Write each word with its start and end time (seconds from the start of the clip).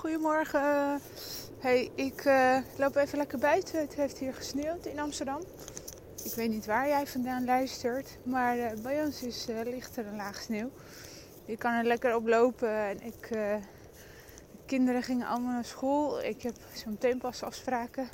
Goedemorgen. 0.00 1.00
Hey, 1.58 1.90
ik 1.94 2.24
eh, 2.24 2.56
loop 2.76 2.96
even 2.96 3.18
lekker 3.18 3.38
buiten. 3.38 3.80
Het 3.80 3.94
heeft 3.94 4.18
hier 4.18 4.34
gesneeuwd 4.34 4.86
in 4.86 4.98
Amsterdam. 4.98 5.40
Ik 6.24 6.34
weet 6.34 6.48
niet 6.48 6.66
waar 6.66 6.88
jij 6.88 7.06
vandaan 7.06 7.44
luistert, 7.44 8.18
maar 8.22 8.56
uh, 8.56 8.70
bij 8.82 9.02
ons 9.04 9.22
is, 9.22 9.48
uh, 9.48 9.60
ligt 9.64 9.96
er 9.96 10.06
een 10.06 10.16
laag 10.16 10.40
sneeuw. 10.40 10.70
Je 11.44 11.56
kan 11.56 11.72
er 11.72 11.84
lekker 11.84 12.16
op 12.16 12.26
lopen. 12.26 12.74
En 12.74 13.02
ik, 13.02 13.28
de 13.28 13.60
kinderen 14.66 15.02
gingen 15.02 15.26
allemaal 15.26 15.52
naar 15.52 15.64
school. 15.64 16.22
Ik 16.22 16.42
heb 16.42 16.54
zo 16.74 16.90
meteen 16.90 17.18
pas 17.18 17.42
afspraken, 17.42 18.08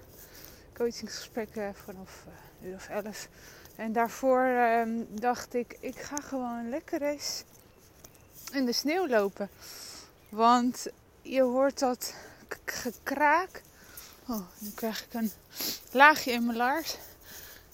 coachingsgesprekken 0.75 1.75
vanaf 1.75 2.25
uur 2.63 2.75
of 2.75 2.89
elf. 2.89 3.29
En 3.77 3.93
daarvoor 3.93 4.45
ehm, 4.45 5.05
dacht 5.09 5.55
ik, 5.55 5.77
ik 5.81 5.99
ga 5.99 6.17
gewoon 6.17 6.69
lekker 6.69 7.03
eens 7.03 7.45
in 8.53 8.65
de 8.65 8.73
sneeuw 8.73 9.09
lopen. 9.09 9.49
Want 10.29 10.87
je 11.29 11.43
hoort 11.43 11.79
dat 11.79 12.15
gekraak. 12.65 13.63
Oh, 14.29 14.41
nu 14.59 14.71
krijg 14.75 15.05
ik 15.05 15.15
een 15.15 15.33
laagje 15.91 16.33
in 16.33 16.47
mijn 16.47 16.57
laars. 16.57 16.97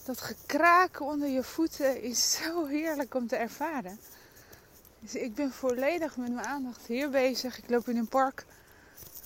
Dat 0.05 0.21
gekraak 0.21 1.01
onder 1.01 1.29
je 1.29 1.43
voeten 1.43 2.01
is 2.01 2.31
zo 2.43 2.65
heerlijk 2.65 3.15
om 3.15 3.27
te 3.27 3.35
ervaren. 3.35 3.99
Dus 4.99 5.15
ik 5.15 5.35
ben 5.35 5.51
volledig 5.51 6.17
met 6.17 6.33
mijn 6.33 6.45
aandacht 6.45 6.85
hier 6.87 7.09
bezig. 7.09 7.57
Ik 7.57 7.69
loop 7.69 7.87
in 7.87 7.97
een 7.97 8.07
park 8.07 8.45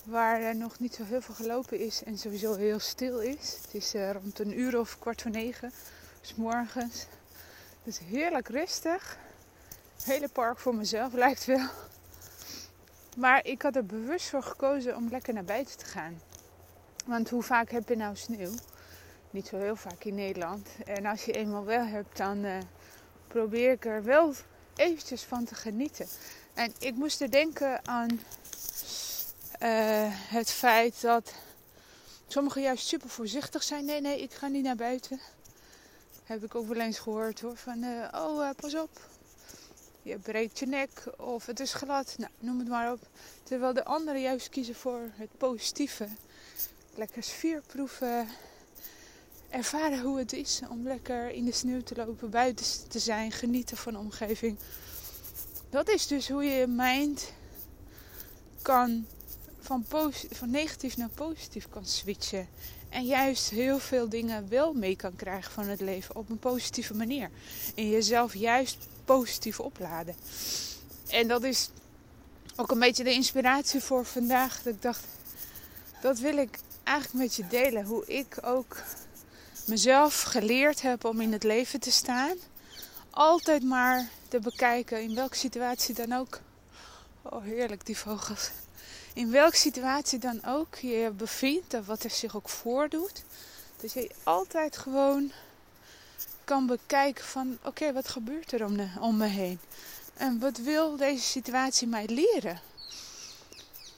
waar 0.04 0.40
er 0.40 0.56
nog 0.56 0.78
niet 0.78 0.94
zo 0.94 1.04
heel 1.04 1.20
veel 1.20 1.34
gelopen 1.34 1.78
is 1.78 2.02
en 2.02 2.18
sowieso 2.18 2.54
heel 2.54 2.78
stil 2.78 3.20
is. 3.20 3.58
Het 3.62 3.74
is 3.74 3.94
uh, 3.94 4.12
rond 4.12 4.38
een 4.38 4.58
uur 4.58 4.78
of 4.78 4.98
kwart 4.98 5.22
voor 5.22 5.30
negen, 5.30 5.72
s 6.20 6.34
morgens. 6.34 7.06
Dus 7.84 7.98
heerlijk 7.98 8.48
rustig. 8.48 9.18
Het 9.96 10.04
hele 10.04 10.28
park 10.28 10.58
voor 10.58 10.74
mezelf 10.74 11.12
lijkt 11.24 11.44
wel. 11.44 11.68
Maar 13.18 13.46
ik 13.46 13.62
had 13.62 13.76
er 13.76 13.86
bewust 13.86 14.28
voor 14.28 14.42
gekozen 14.42 14.96
om 14.96 15.08
lekker 15.08 15.34
naar 15.34 15.44
buiten 15.44 15.78
te 15.78 15.84
gaan. 15.84 16.20
Want 17.06 17.30
hoe 17.30 17.42
vaak 17.42 17.70
heb 17.70 17.88
je 17.88 17.96
nou 17.96 18.16
sneeuw? 18.16 18.52
Niet 19.30 19.46
zo 19.46 19.58
heel 19.58 19.76
vaak 19.76 20.04
in 20.04 20.14
Nederland. 20.14 20.68
En 20.84 21.06
als 21.06 21.24
je 21.24 21.32
eenmaal 21.32 21.64
wel 21.64 21.84
hebt, 21.84 22.16
dan 22.16 22.44
uh, 22.44 22.58
probeer 23.26 23.72
ik 23.72 23.84
er 23.84 24.04
wel 24.04 24.34
eventjes 24.76 25.22
van 25.22 25.44
te 25.44 25.54
genieten. 25.54 26.06
En 26.54 26.72
ik 26.78 26.94
moest 26.94 27.20
er 27.20 27.30
denken 27.30 27.86
aan 27.86 28.10
uh, 28.10 30.06
het 30.10 30.50
feit 30.50 31.00
dat 31.00 31.32
sommigen 32.26 32.62
juist 32.62 32.86
super 32.86 33.08
voorzichtig 33.08 33.62
zijn. 33.62 33.84
Nee, 33.84 34.00
nee, 34.00 34.22
ik 34.22 34.32
ga 34.32 34.46
niet 34.46 34.64
naar 34.64 34.76
buiten. 34.76 35.20
Heb 36.24 36.44
ik 36.44 36.54
ook 36.54 36.66
wel 36.68 36.80
eens 36.80 36.98
gehoord 36.98 37.40
hoor. 37.40 37.56
Van, 37.56 37.82
uh, 37.82 38.08
oh, 38.14 38.50
pas 38.56 38.74
op, 38.74 38.90
je 40.08 40.18
breekt 40.18 40.58
je 40.58 40.66
nek 40.66 40.90
of 41.16 41.46
het 41.46 41.60
is 41.60 41.72
glad, 41.72 42.14
nou, 42.18 42.30
noem 42.38 42.58
het 42.58 42.68
maar 42.68 42.92
op. 42.92 43.00
Terwijl 43.42 43.72
de 43.72 43.84
anderen 43.84 44.20
juist 44.20 44.48
kiezen 44.48 44.74
voor 44.74 45.00
het 45.14 45.28
positieve. 45.36 46.08
Lekker 46.94 47.22
sfeerproeven, 47.22 48.28
ervaren 49.50 50.00
hoe 50.00 50.18
het 50.18 50.32
is 50.32 50.60
om 50.70 50.82
lekker 50.82 51.30
in 51.30 51.44
de 51.44 51.52
sneeuw 51.52 51.82
te 51.82 51.94
lopen, 51.96 52.30
buiten 52.30 52.66
te 52.88 52.98
zijn, 52.98 53.32
genieten 53.32 53.76
van 53.76 53.92
de 53.92 53.98
omgeving. 53.98 54.56
Dat 55.70 55.88
is 55.88 56.06
dus 56.06 56.28
hoe 56.28 56.44
je 56.44 56.54
je 56.54 56.66
mind 56.66 57.32
kan 58.62 59.06
van, 59.60 59.84
van 60.30 60.50
negatief 60.50 60.96
naar 60.96 61.08
positief 61.08 61.68
kan 61.68 61.86
switchen. 61.86 62.48
En 62.88 63.04
juist 63.04 63.50
heel 63.50 63.78
veel 63.78 64.08
dingen 64.08 64.48
wel 64.48 64.72
mee 64.72 64.96
kan 64.96 65.16
krijgen 65.16 65.52
van 65.52 65.66
het 65.66 65.80
leven 65.80 66.16
op 66.16 66.30
een 66.30 66.38
positieve 66.38 66.94
manier. 66.94 67.30
En 67.74 67.90
jezelf 67.90 68.34
juist 68.34 68.76
positief 69.14 69.60
opladen. 69.60 70.16
En 71.08 71.28
dat 71.28 71.42
is 71.42 71.70
ook 72.56 72.70
een 72.70 72.78
beetje 72.78 73.04
de 73.04 73.12
inspiratie 73.12 73.80
voor 73.80 74.04
vandaag. 74.04 74.62
Dat 74.62 74.74
ik 74.74 74.82
dacht, 74.82 75.04
dat 76.00 76.18
wil 76.18 76.36
ik 76.36 76.58
eigenlijk 76.84 77.24
met 77.24 77.34
je 77.34 77.46
delen. 77.46 77.84
Hoe 77.84 78.06
ik 78.06 78.38
ook 78.42 78.76
mezelf 79.66 80.22
geleerd 80.22 80.82
heb 80.82 81.04
om 81.04 81.20
in 81.20 81.32
het 81.32 81.42
leven 81.42 81.80
te 81.80 81.90
staan. 81.90 82.36
Altijd 83.10 83.62
maar 83.62 84.08
te 84.28 84.40
bekijken 84.40 85.02
in 85.02 85.14
welke 85.14 85.36
situatie 85.36 85.94
dan 85.94 86.12
ook. 86.12 86.40
Oh, 87.22 87.42
heerlijk 87.42 87.86
die 87.86 87.98
vogels. 87.98 88.50
In 89.14 89.30
welke 89.30 89.56
situatie 89.56 90.18
dan 90.18 90.44
ook 90.44 90.74
je 90.74 91.10
bevindt 91.16 91.74
en 91.74 91.84
wat 91.84 92.04
er 92.04 92.10
zich 92.10 92.36
ook 92.36 92.48
voordoet. 92.48 93.22
Dat 93.80 93.92
je 93.92 94.10
altijd 94.22 94.76
gewoon 94.76 95.32
kan 96.48 96.66
bekijken 96.66 97.24
van 97.24 97.58
oké, 97.62 97.92
wat 97.92 98.08
gebeurt 98.08 98.52
er 98.52 98.64
om, 98.64 98.76
de, 98.76 98.88
om 99.00 99.16
me 99.16 99.26
heen? 99.26 99.60
En 100.14 100.38
wat 100.38 100.56
wil 100.56 100.96
deze 100.96 101.24
situatie 101.24 101.88
mij 101.88 102.06
leren? 102.06 102.60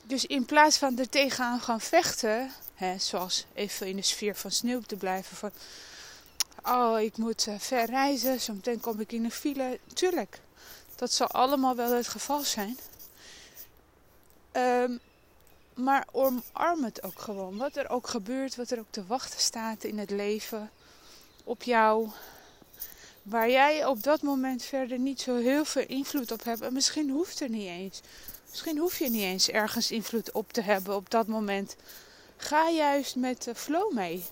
Dus 0.03 0.27
in 0.27 0.45
plaats 0.45 0.79
van 0.79 0.99
er 0.99 1.09
tegenaan 1.09 1.61
gaan 1.61 1.81
vechten, 1.81 2.51
hè, 2.75 2.99
zoals 2.99 3.47
even 3.55 3.87
in 3.87 3.97
de 3.97 4.03
sfeer 4.03 4.37
van 4.37 4.51
sneeuw 4.51 4.81
te 4.81 4.97
blijven, 4.97 5.37
van 5.37 5.51
oh, 6.65 7.01
ik 7.01 7.17
moet 7.17 7.47
uh, 7.47 7.55
ver 7.59 7.85
reizen, 7.85 8.41
zometeen 8.41 8.81
kom 8.81 9.01
ik 9.01 9.13
in 9.13 9.25
een 9.25 9.31
file. 9.31 9.79
Tuurlijk, 9.95 10.41
dat 10.97 11.13
zal 11.13 11.27
allemaal 11.27 11.77
wel 11.77 11.93
het 11.93 12.09
geval 12.09 12.43
zijn. 12.43 12.79
Um, 14.53 15.01
maar 15.75 16.07
omarm 16.13 16.85
het 16.85 17.03
ook 17.03 17.19
gewoon. 17.19 17.57
Wat 17.57 17.77
er 17.77 17.89
ook 17.89 18.09
gebeurt, 18.09 18.57
wat 18.57 18.71
er 18.71 18.79
ook 18.79 18.91
te 18.91 19.07
wachten 19.07 19.41
staat 19.41 19.85
in 19.85 19.99
het 19.99 20.11
leven 20.11 20.71
op 21.45 21.63
jou. 21.63 22.09
Waar 23.23 23.51
jij 23.51 23.87
op 23.87 24.03
dat 24.03 24.23
moment 24.23 24.63
verder 24.63 24.99
niet 24.99 25.21
zo 25.21 25.37
heel 25.37 25.65
veel 25.65 25.85
invloed 25.87 26.33
op 26.33 26.45
hebt. 26.45 26.61
En 26.61 26.73
misschien 26.73 27.11
hoeft 27.11 27.41
er 27.41 27.49
niet 27.49 27.67
eens. 27.67 28.01
Misschien 28.51 28.79
hoef 28.79 28.99
je 28.99 29.11
niet 29.11 29.23
eens 29.23 29.49
ergens 29.49 29.91
invloed 29.91 30.33
op 30.33 30.53
te 30.53 30.63
hebben 30.63 30.97
op 30.97 31.11
dat 31.11 31.27
moment. 31.27 31.77
Ga 32.37 32.71
juist 32.71 33.17
met 33.17 33.43
de 33.43 33.55
flow 33.55 33.93
mee. 33.93 34.25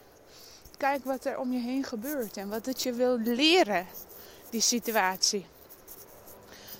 Kijk 0.76 1.04
wat 1.04 1.24
er 1.24 1.38
om 1.38 1.52
je 1.52 1.58
heen 1.58 1.84
gebeurt 1.84 2.36
en 2.36 2.48
wat 2.48 2.66
het 2.66 2.82
je 2.82 2.92
wil 2.92 3.18
leren, 3.18 3.86
die 4.50 4.60
situatie. 4.60 5.46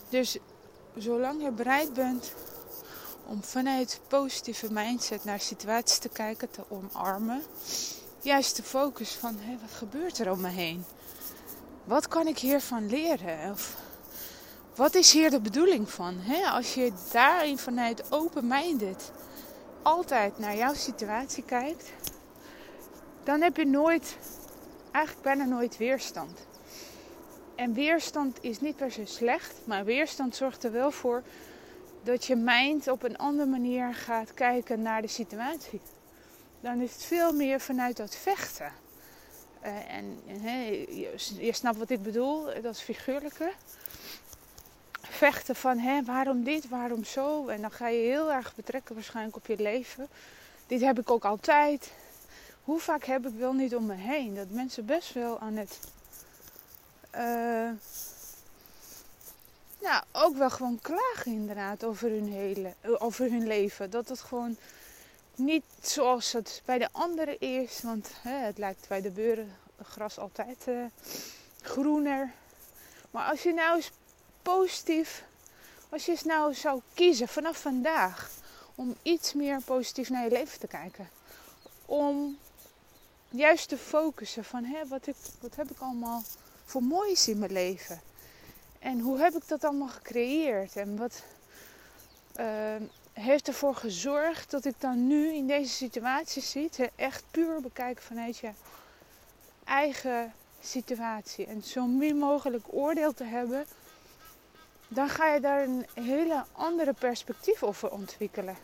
Dus 0.08 0.36
zolang 0.96 1.42
je 1.42 1.50
bereid 1.50 1.92
bent 1.92 2.32
om 3.26 3.42
vanuit 3.42 4.00
positieve 4.08 4.72
mindset 4.72 5.24
naar 5.24 5.40
situaties 5.40 5.98
te 5.98 6.08
kijken, 6.08 6.50
te 6.50 6.62
omarmen. 6.68 7.42
Juist 8.20 8.56
de 8.56 8.62
focus 8.62 9.10
van 9.10 9.38
wat 9.60 9.70
gebeurt 9.76 10.18
er 10.18 10.30
om 10.30 10.40
me 10.40 10.48
heen? 10.48 10.84
Wat 11.88 12.08
kan 12.08 12.26
ik 12.26 12.38
hiervan 12.38 12.88
leren? 12.88 13.50
Of 13.50 13.76
wat 14.74 14.94
is 14.94 15.12
hier 15.12 15.30
de 15.30 15.40
bedoeling 15.40 15.90
van? 15.90 16.20
Als 16.52 16.74
je 16.74 16.92
daarin 17.12 17.58
vanuit 17.58 18.12
open-minded 18.12 19.12
altijd 19.82 20.38
naar 20.38 20.56
jouw 20.56 20.74
situatie 20.74 21.44
kijkt, 21.44 21.92
dan 23.24 23.40
heb 23.40 23.56
je 23.56 23.66
nooit, 23.66 24.16
eigenlijk 24.90 25.24
bijna 25.24 25.44
nooit 25.44 25.76
weerstand. 25.76 26.46
En 27.54 27.72
weerstand 27.72 28.38
is 28.40 28.60
niet 28.60 28.76
per 28.76 28.92
se 28.92 29.06
slecht, 29.06 29.54
maar 29.64 29.84
weerstand 29.84 30.36
zorgt 30.36 30.64
er 30.64 30.72
wel 30.72 30.90
voor 30.90 31.22
dat 32.02 32.24
je 32.24 32.36
mind 32.36 32.88
op 32.88 33.02
een 33.02 33.18
andere 33.18 33.50
manier 33.50 33.94
gaat 33.94 34.34
kijken 34.34 34.82
naar 34.82 35.02
de 35.02 35.08
situatie. 35.08 35.80
Dan 36.60 36.80
is 36.80 36.92
het 36.92 37.02
veel 37.04 37.32
meer 37.32 37.60
vanuit 37.60 37.96
dat 37.96 38.16
vechten. 38.16 38.72
Uh, 39.68 39.94
en 39.94 40.20
je, 40.96 41.16
je, 41.38 41.52
snapt 41.52 41.78
wat 41.78 41.90
ik 41.90 42.02
bedoel, 42.02 42.44
dat 42.62 42.74
is 42.74 42.80
figuurlijke. 42.80 43.52
Vechten 45.00 45.56
van 45.56 45.78
hè, 45.78 46.02
waarom 46.04 46.44
dit, 46.44 46.68
waarom 46.68 47.04
zo. 47.04 47.46
En 47.48 47.60
dan 47.60 47.70
ga 47.70 47.88
je 47.88 48.00
heel 48.00 48.32
erg 48.32 48.54
betrekken 48.54 48.94
waarschijnlijk 48.94 49.36
op 49.36 49.46
je 49.46 49.56
leven. 49.56 50.08
Dit 50.66 50.80
heb 50.80 50.98
ik 50.98 51.10
ook 51.10 51.24
altijd. 51.24 51.92
Hoe 52.64 52.80
vaak 52.80 53.04
heb 53.04 53.26
ik 53.26 53.34
wel 53.34 53.52
niet 53.52 53.76
om 53.76 53.86
me 53.86 53.94
heen 53.94 54.34
dat 54.34 54.50
mensen 54.50 54.86
best 54.86 55.12
wel 55.12 55.38
aan 55.40 55.56
het 55.56 55.78
uh, 57.14 57.70
nou, 59.80 60.02
ook 60.12 60.36
wel 60.36 60.50
gewoon 60.50 60.78
klagen 60.82 61.32
inderdaad 61.32 61.84
over 61.84 62.10
hun, 62.10 62.32
hele, 62.32 62.72
over 62.98 63.30
hun 63.30 63.46
leven. 63.46 63.90
Dat 63.90 64.08
het 64.08 64.20
gewoon 64.20 64.56
niet 65.38 65.64
zoals 65.80 66.32
het 66.32 66.62
bij 66.64 66.78
de 66.78 66.88
anderen 66.92 67.40
is. 67.40 67.80
Want 67.82 68.10
hè, 68.22 68.36
het 68.36 68.58
lijkt 68.58 68.88
bij 68.88 69.00
de 69.00 69.10
beuren 69.10 69.56
gras 69.82 70.18
altijd 70.18 70.66
uh, 70.68 70.84
groener. 71.60 72.32
Maar 73.10 73.30
als 73.30 73.42
je 73.42 73.52
nou 73.52 73.76
eens 73.76 73.90
positief, 74.42 75.24
als 75.88 76.04
je 76.04 76.10
eens 76.10 76.24
nou 76.24 76.54
zou 76.54 76.80
kiezen 76.94 77.28
vanaf 77.28 77.60
vandaag 77.60 78.30
om 78.74 78.96
iets 79.02 79.32
meer 79.32 79.60
positief 79.62 80.10
naar 80.10 80.24
je 80.24 80.30
leven 80.30 80.58
te 80.58 80.66
kijken. 80.66 81.08
Om 81.86 82.38
juist 83.28 83.68
te 83.68 83.78
focussen 83.78 84.44
van 84.44 84.64
hè, 84.64 84.86
wat, 84.86 85.06
ik, 85.06 85.16
wat 85.40 85.56
heb 85.56 85.70
ik 85.70 85.78
allemaal 85.78 86.22
voor 86.64 86.82
moois 86.82 87.28
in 87.28 87.38
mijn 87.38 87.52
leven. 87.52 88.00
En 88.78 89.00
hoe 89.00 89.18
heb 89.18 89.34
ik 89.34 89.48
dat 89.48 89.64
allemaal 89.64 89.88
gecreëerd? 89.88 90.76
En 90.76 90.96
wat 90.96 91.22
uh, 92.40 92.74
heeft 93.18 93.48
ervoor 93.48 93.74
gezorgd 93.74 94.50
dat 94.50 94.64
ik 94.64 94.74
dan 94.78 95.06
nu 95.06 95.34
in 95.34 95.46
deze 95.46 95.72
situatie 95.72 96.42
zit? 96.42 96.90
Echt 96.96 97.24
puur 97.30 97.60
bekijken 97.60 98.04
vanuit 98.04 98.38
je 98.38 98.50
eigen 99.64 100.32
situatie. 100.60 101.46
En 101.46 101.62
zo 101.62 101.86
min 101.86 102.16
mogelijk 102.16 102.64
oordeel 102.66 103.14
te 103.14 103.24
hebben. 103.24 103.66
Dan 104.88 105.08
ga 105.08 105.26
je 105.26 105.40
daar 105.40 105.62
een 105.62 105.86
hele 105.94 106.44
andere 106.52 106.92
perspectief 106.92 107.62
over 107.62 107.90
ontwikkelen. 107.90 108.56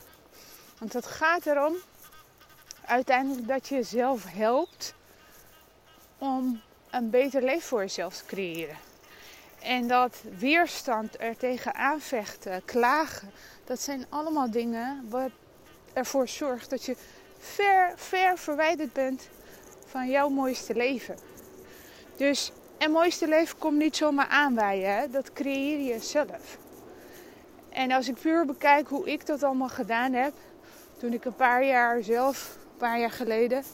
Want 0.79 0.93
het 0.93 1.07
gaat 1.07 1.47
erom 1.47 1.75
uiteindelijk 2.85 3.49
dat 3.49 3.69
je 3.69 3.75
jezelf 3.75 4.25
helpt 4.25 4.95
om 6.19 6.61
een 6.91 7.11
beter 7.11 7.43
leven 7.43 7.69
voor 7.69 7.81
jezelf 7.81 8.17
te 8.17 8.25
creëren. 8.25 8.77
En 9.65 9.89
dat 9.89 10.23
weerstand 10.39 11.21
er 11.21 11.37
tegen 11.37 11.75
aanvechten, 11.75 12.65
klagen, 12.65 13.31
dat 13.65 13.81
zijn 13.81 14.07
allemaal 14.09 14.51
dingen 14.51 15.07
wat 15.09 15.31
ervoor 15.93 16.29
zorgt 16.29 16.71
dat 16.71 16.85
je 16.85 16.97
ver, 17.39 17.93
ver 17.97 18.39
verwijderd 18.39 18.93
bent 18.93 19.29
van 19.87 20.11
jouw 20.11 20.29
mooiste 20.29 20.75
leven. 20.75 21.19
Dus 22.17 22.53
en 22.79 22.91
mooiste 22.91 23.29
leven 23.29 23.59
komt 23.59 23.79
niet 23.79 23.97
zomaar 23.97 24.29
aanwaaien, 24.29 24.97
hè? 24.97 25.11
dat 25.11 25.33
creëer 25.33 25.81
je 25.81 25.99
zelf. 25.99 26.59
En 27.69 27.93
als 27.93 28.09
ik 28.09 28.21
puur 28.21 28.47
bekijk 28.47 28.89
hoe 28.89 29.11
ik 29.11 29.27
dat 29.27 29.43
allemaal 29.43 29.69
gedaan 29.69 30.13
heb, 30.13 30.33
toen 30.99 31.13
ik 31.13 31.25
een 31.25 31.37
paar 31.37 31.65
jaar 31.65 32.03
zelf, 32.03 32.57
een 32.73 32.79
paar 32.79 32.99
jaar 32.99 33.11
geleden, 33.11 33.65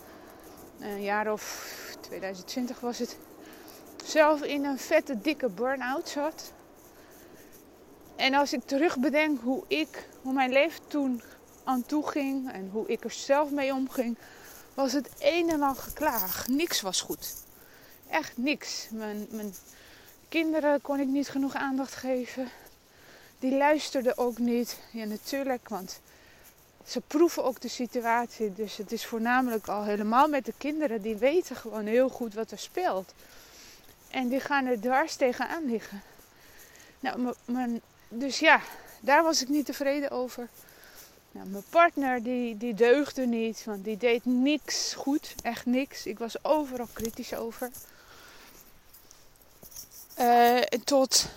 een 0.81 1.02
jaar 1.02 1.32
of 1.32 1.75
2020 2.00 2.81
was 2.81 2.98
het, 2.98 3.19
zelf 4.10 4.42
in 4.42 4.64
een 4.64 4.78
vette 4.78 5.20
dikke 5.20 5.48
burn-out 5.48 6.08
zat. 6.08 6.52
En 8.16 8.34
als 8.34 8.52
ik 8.52 8.60
terug 8.64 8.98
bedenk 8.98 9.40
hoe 9.40 9.64
ik, 9.66 10.08
hoe 10.22 10.32
mijn 10.32 10.52
leven 10.52 10.80
toen 10.86 11.22
aan 11.64 11.86
toe 11.86 12.08
ging 12.08 12.52
en 12.52 12.68
hoe 12.72 12.88
ik 12.88 13.04
er 13.04 13.10
zelf 13.10 13.50
mee 13.50 13.72
omging, 13.72 14.16
was 14.74 14.92
het 14.92 15.10
een 15.18 15.50
en 15.50 15.62
al 15.62 15.74
geklaag. 15.74 16.48
Niks 16.48 16.80
was 16.80 17.00
goed. 17.00 17.34
Echt 18.10 18.36
niks. 18.36 18.88
Mijn, 18.90 19.26
mijn 19.30 19.54
kinderen 20.28 20.80
kon 20.80 21.00
ik 21.00 21.06
niet 21.06 21.28
genoeg 21.28 21.54
aandacht 21.54 21.94
geven. 21.94 22.48
Die 23.38 23.56
luisterden 23.56 24.18
ook 24.18 24.38
niet. 24.38 24.78
Ja, 24.92 25.04
natuurlijk, 25.04 25.68
want 25.68 26.00
ze 26.84 27.00
proeven 27.00 27.44
ook 27.44 27.60
de 27.60 27.68
situatie. 27.68 28.54
Dus 28.54 28.76
het 28.76 28.92
is 28.92 29.06
voornamelijk 29.06 29.68
al 29.68 29.84
helemaal 29.84 30.28
met 30.28 30.44
de 30.44 30.54
kinderen. 30.58 31.02
Die 31.02 31.16
weten 31.16 31.56
gewoon 31.56 31.86
heel 31.86 32.08
goed 32.08 32.34
wat 32.34 32.50
er 32.50 32.58
speelt. 32.58 33.12
En 34.10 34.28
die 34.28 34.40
gaan 34.40 34.66
er 34.66 34.80
dwars 34.80 35.16
tegenaan 35.16 35.64
liggen. 35.64 36.02
Nou, 37.00 37.34
mijn, 37.44 37.80
dus 38.08 38.38
ja, 38.38 38.60
daar 39.00 39.22
was 39.22 39.42
ik 39.42 39.48
niet 39.48 39.66
tevreden 39.66 40.10
over. 40.10 40.48
Nou, 41.32 41.48
mijn 41.48 41.64
partner 41.70 42.22
die, 42.22 42.56
die 42.56 42.74
deugde 42.74 43.26
niet, 43.26 43.64
want 43.64 43.84
die 43.84 43.96
deed 43.96 44.24
niks 44.24 44.94
goed, 44.94 45.34
echt 45.42 45.66
niks. 45.66 46.06
Ik 46.06 46.18
was 46.18 46.44
overal 46.44 46.88
kritisch 46.92 47.34
over. 47.34 47.70
Uh, 50.18 50.60
tot 50.84 51.28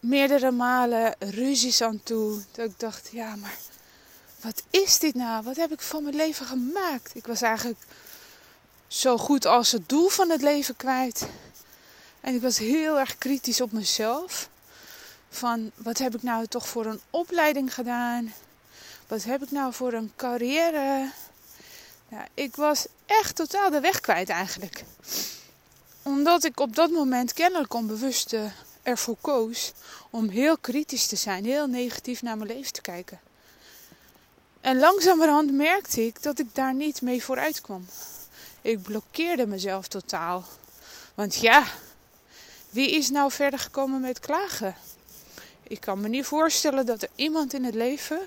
meerdere 0.00 0.50
malen 0.50 1.14
ruzies 1.18 1.82
aan 1.82 2.00
toe. 2.02 2.42
Dat 2.52 2.66
ik 2.66 2.80
dacht, 2.80 3.08
ja, 3.12 3.36
maar 3.36 3.56
wat 4.40 4.62
is 4.70 4.98
dit 4.98 5.14
nou? 5.14 5.44
Wat 5.44 5.56
heb 5.56 5.72
ik 5.72 5.80
van 5.80 6.02
mijn 6.02 6.16
leven 6.16 6.46
gemaakt? 6.46 7.14
Ik 7.14 7.26
was 7.26 7.42
eigenlijk 7.42 7.78
zo 8.88 9.18
goed 9.18 9.46
als 9.46 9.72
het 9.72 9.88
doel 9.88 10.08
van 10.08 10.30
het 10.30 10.42
leven 10.42 10.76
kwijt. 10.76 11.26
En 12.20 12.34
ik 12.34 12.40
was 12.40 12.58
heel 12.58 12.98
erg 12.98 13.18
kritisch 13.18 13.60
op 13.60 13.72
mezelf. 13.72 14.48
Van 15.30 15.70
wat 15.74 15.98
heb 15.98 16.14
ik 16.14 16.22
nou 16.22 16.46
toch 16.46 16.68
voor 16.68 16.86
een 16.86 17.00
opleiding 17.10 17.74
gedaan? 17.74 18.34
Wat 19.06 19.24
heb 19.24 19.42
ik 19.42 19.50
nou 19.50 19.72
voor 19.72 19.92
een 19.92 20.12
carrière? 20.16 21.10
Ik 22.34 22.56
was 22.56 22.86
echt 23.06 23.36
totaal 23.36 23.70
de 23.70 23.80
weg 23.80 24.00
kwijt 24.00 24.28
eigenlijk. 24.28 24.84
Omdat 26.02 26.44
ik 26.44 26.60
op 26.60 26.76
dat 26.76 26.90
moment 26.90 27.32
kennelijk 27.32 27.74
onbewust 27.74 28.32
uh, 28.32 28.44
ervoor 28.82 29.16
koos 29.20 29.72
om 30.10 30.28
heel 30.28 30.58
kritisch 30.58 31.06
te 31.06 31.16
zijn, 31.16 31.44
heel 31.44 31.66
negatief 31.66 32.22
naar 32.22 32.36
mijn 32.36 32.50
leven 32.50 32.72
te 32.72 32.80
kijken. 32.80 33.20
En 34.60 34.78
langzamerhand 34.78 35.52
merkte 35.52 36.06
ik 36.06 36.22
dat 36.22 36.38
ik 36.38 36.54
daar 36.54 36.74
niet 36.74 37.02
mee 37.02 37.24
vooruit 37.24 37.60
kwam. 37.60 37.86
Ik 38.66 38.82
blokkeerde 38.82 39.46
mezelf 39.46 39.88
totaal. 39.88 40.44
Want 41.14 41.36
ja, 41.36 41.66
wie 42.70 42.90
is 42.90 43.10
nou 43.10 43.30
verder 43.30 43.58
gekomen 43.58 44.00
met 44.00 44.20
klagen? 44.20 44.74
Ik 45.62 45.80
kan 45.80 46.00
me 46.00 46.08
niet 46.08 46.24
voorstellen 46.24 46.86
dat 46.86 47.02
er 47.02 47.08
iemand 47.14 47.54
in 47.54 47.64
het 47.64 47.74
leven 47.74 48.20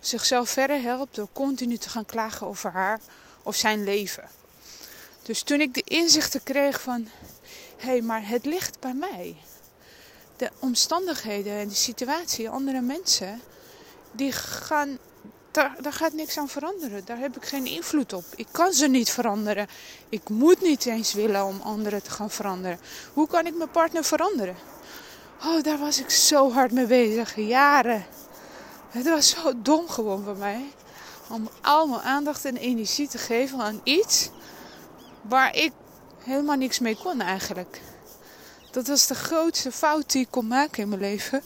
zichzelf 0.00 0.50
verder 0.50 0.80
helpt 0.80 1.14
door 1.14 1.28
continu 1.32 1.76
te 1.76 1.88
gaan 1.88 2.04
klagen 2.04 2.46
over 2.46 2.70
haar 2.70 3.00
of 3.42 3.56
zijn 3.56 3.84
leven. 3.84 4.28
Dus 5.22 5.42
toen 5.42 5.60
ik 5.60 5.74
de 5.74 5.82
inzichten 5.84 6.42
kreeg 6.42 6.80
van, 6.80 7.08
hé, 7.76 7.88
hey, 7.88 8.00
maar 8.00 8.28
het 8.28 8.44
ligt 8.44 8.80
bij 8.80 8.94
mij. 8.94 9.36
De 10.36 10.50
omstandigheden 10.58 11.52
en 11.52 11.68
de 11.68 11.74
situatie, 11.74 12.50
andere 12.50 12.80
mensen, 12.80 13.40
die 14.12 14.32
gaan 14.32 14.98
daar, 15.58 15.76
daar 15.80 15.92
gaat 15.92 16.12
niks 16.12 16.38
aan 16.38 16.48
veranderen. 16.48 17.04
Daar 17.04 17.18
heb 17.18 17.36
ik 17.36 17.44
geen 17.44 17.66
invloed 17.66 18.12
op. 18.12 18.24
Ik 18.36 18.46
kan 18.50 18.72
ze 18.72 18.86
niet 18.88 19.10
veranderen. 19.10 19.66
Ik 20.08 20.28
moet 20.28 20.60
niet 20.60 20.86
eens 20.86 21.12
willen 21.12 21.44
om 21.44 21.60
anderen 21.60 22.02
te 22.02 22.10
gaan 22.10 22.30
veranderen. 22.30 22.78
Hoe 23.12 23.26
kan 23.26 23.46
ik 23.46 23.56
mijn 23.56 23.70
partner 23.70 24.04
veranderen? 24.04 24.56
Oh, 25.44 25.62
daar 25.62 25.78
was 25.78 26.00
ik 26.00 26.10
zo 26.10 26.52
hard 26.52 26.72
mee 26.72 26.86
bezig. 26.86 27.36
Jaren. 27.36 28.06
Het 28.88 29.08
was 29.08 29.28
zo 29.28 29.52
dom 29.62 29.88
gewoon 29.88 30.24
van 30.24 30.38
mij. 30.38 30.64
Om 31.28 31.48
al 31.62 31.86
mijn 31.86 32.02
aandacht 32.02 32.44
en 32.44 32.56
energie 32.56 33.08
te 33.08 33.18
geven 33.18 33.60
aan 33.60 33.80
iets 33.84 34.30
waar 35.22 35.54
ik 35.56 35.72
helemaal 36.18 36.56
niks 36.56 36.78
mee 36.78 36.96
kon 36.96 37.20
eigenlijk. 37.20 37.80
Dat 38.70 38.86
was 38.86 39.06
de 39.06 39.14
grootste 39.14 39.72
fout 39.72 40.12
die 40.12 40.22
ik 40.22 40.30
kon 40.30 40.46
maken 40.46 40.82
in 40.82 40.88
mijn 40.88 41.00
leven. 41.00 41.42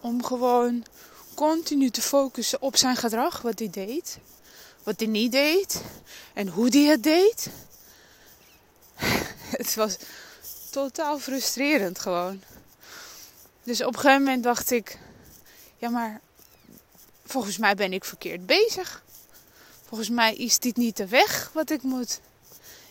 Om 0.00 0.24
gewoon 0.24 0.84
continu 1.38 1.90
te 1.90 2.02
focussen 2.02 2.62
op 2.62 2.76
zijn 2.76 2.96
gedrag, 2.96 3.42
wat 3.42 3.58
hij 3.58 3.70
deed, 3.70 4.18
wat 4.82 5.00
hij 5.00 5.08
niet 5.08 5.32
deed 5.32 5.82
en 6.34 6.48
hoe 6.48 6.68
hij 6.68 6.82
het 6.82 7.02
deed. 7.02 7.48
Het 9.58 9.74
was 9.74 9.96
totaal 10.70 11.18
frustrerend 11.18 11.98
gewoon. 11.98 12.42
Dus 13.62 13.82
op 13.82 13.94
een 13.94 14.00
gegeven 14.00 14.22
moment 14.22 14.42
dacht 14.42 14.70
ik, 14.70 14.98
ja 15.76 15.88
maar 15.88 16.20
volgens 17.24 17.58
mij 17.58 17.74
ben 17.74 17.92
ik 17.92 18.04
verkeerd 18.04 18.46
bezig. 18.46 19.02
Volgens 19.88 20.10
mij 20.10 20.34
is 20.34 20.58
dit 20.58 20.76
niet 20.76 20.96
de 20.96 21.06
weg 21.06 21.50
wat 21.52 21.70
ik 21.70 21.82
moet 21.82 22.20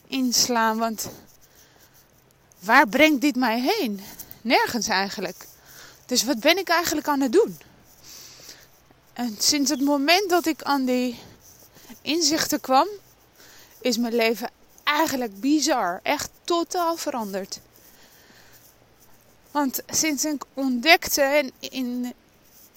inslaan, 0.07 0.77
want 0.77 1.09
waar 2.59 2.87
brengt 2.87 3.21
dit 3.21 3.35
mij 3.35 3.59
heen? 3.61 4.01
Nergens 4.41 4.87
eigenlijk. 4.87 5.47
Dus 6.05 6.23
wat 6.23 6.39
ben 6.39 6.57
ik 6.57 6.69
eigenlijk 6.69 7.07
aan 7.07 7.21
het 7.21 7.31
doen? 7.31 7.57
En 9.17 9.35
sinds 9.39 9.69
het 9.69 9.81
moment 9.81 10.29
dat 10.29 10.45
ik 10.45 10.63
aan 10.63 10.85
die 10.85 11.19
inzichten 12.01 12.59
kwam, 12.59 12.87
is 13.81 13.97
mijn 13.97 14.15
leven 14.15 14.49
eigenlijk 14.83 15.39
bizar. 15.39 15.99
Echt 16.03 16.29
totaal 16.43 16.97
veranderd. 16.97 17.59
Want 19.51 19.81
sinds 19.87 20.25
ik 20.25 20.43
ontdekte 20.53 21.21
en 21.21 21.51
in, 21.59 22.13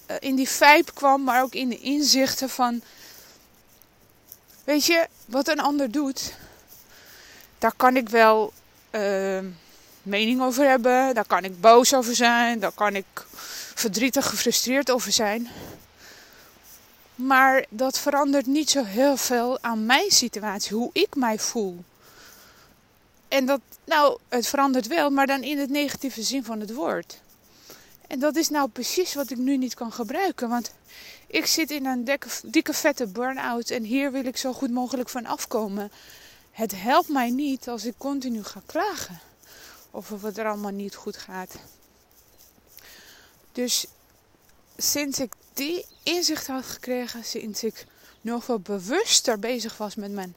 eh, 0.06 0.16
in 0.20 0.34
die 0.34 0.48
vibe 0.48 0.92
kwam, 0.94 1.24
maar 1.24 1.42
ook 1.42 1.54
in 1.54 1.68
de 1.68 1.78
inzichten 1.78 2.50
van. 2.50 2.82
Weet 4.64 4.86
je, 4.86 5.06
wat 5.24 5.48
een 5.48 5.60
ander 5.60 5.90
doet, 5.90 6.34
daar 7.58 7.74
kan 7.76 7.96
ik 7.96 8.08
wel 8.08 8.52
uh, 8.90 9.38
mening 10.02 10.42
over 10.42 10.68
hebben. 10.68 11.14
Daar 11.14 11.26
kan 11.26 11.44
ik 11.44 11.60
boos 11.60 11.94
over 11.94 12.14
zijn. 12.14 12.60
Daar 12.60 12.72
kan 12.72 12.96
ik 12.96 13.26
verdrietig, 13.74 14.26
gefrustreerd 14.26 14.90
over 14.90 15.12
zijn. 15.12 15.48
Maar 17.20 17.66
dat 17.68 17.98
verandert 17.98 18.46
niet 18.46 18.70
zo 18.70 18.84
heel 18.84 19.16
veel 19.16 19.62
aan 19.62 19.86
mijn 19.86 20.10
situatie, 20.10 20.76
hoe 20.76 20.90
ik 20.92 21.16
mij 21.16 21.38
voel. 21.38 21.84
En 23.28 23.46
dat, 23.46 23.60
nou, 23.84 24.18
het 24.28 24.46
verandert 24.46 24.86
wel, 24.86 25.10
maar 25.10 25.26
dan 25.26 25.42
in 25.42 25.58
het 25.58 25.70
negatieve 25.70 26.22
zin 26.22 26.44
van 26.44 26.60
het 26.60 26.74
woord. 26.74 27.20
En 28.06 28.18
dat 28.18 28.36
is 28.36 28.48
nou 28.48 28.68
precies 28.68 29.14
wat 29.14 29.30
ik 29.30 29.36
nu 29.36 29.56
niet 29.56 29.74
kan 29.74 29.92
gebruiken. 29.92 30.48
Want 30.48 30.72
ik 31.26 31.46
zit 31.46 31.70
in 31.70 31.86
een 31.86 32.04
dikke, 32.04 32.28
dikke 32.42 32.72
vette 32.72 33.06
burn-out 33.06 33.70
en 33.70 33.82
hier 33.82 34.12
wil 34.12 34.24
ik 34.24 34.36
zo 34.36 34.52
goed 34.52 34.70
mogelijk 34.70 35.08
van 35.08 35.26
afkomen. 35.26 35.92
Het 36.50 36.72
helpt 36.82 37.08
mij 37.08 37.30
niet 37.30 37.68
als 37.68 37.84
ik 37.84 37.94
continu 37.98 38.44
ga 38.44 38.62
klagen 38.66 39.20
over 39.90 40.18
wat 40.18 40.36
er 40.36 40.46
allemaal 40.46 40.70
niet 40.70 40.94
goed 40.94 41.16
gaat. 41.16 41.54
Dus 43.52 43.86
sinds 44.76 45.18
ik 45.18 45.32
die 45.60 45.86
inzicht 46.02 46.46
had 46.46 46.64
gekregen 46.64 47.24
sinds 47.24 47.64
ik 47.64 47.86
nog 48.20 48.46
wat 48.46 48.62
bewuster 48.62 49.38
bezig 49.38 49.76
was 49.76 49.94
met 49.94 50.10
mijn 50.10 50.36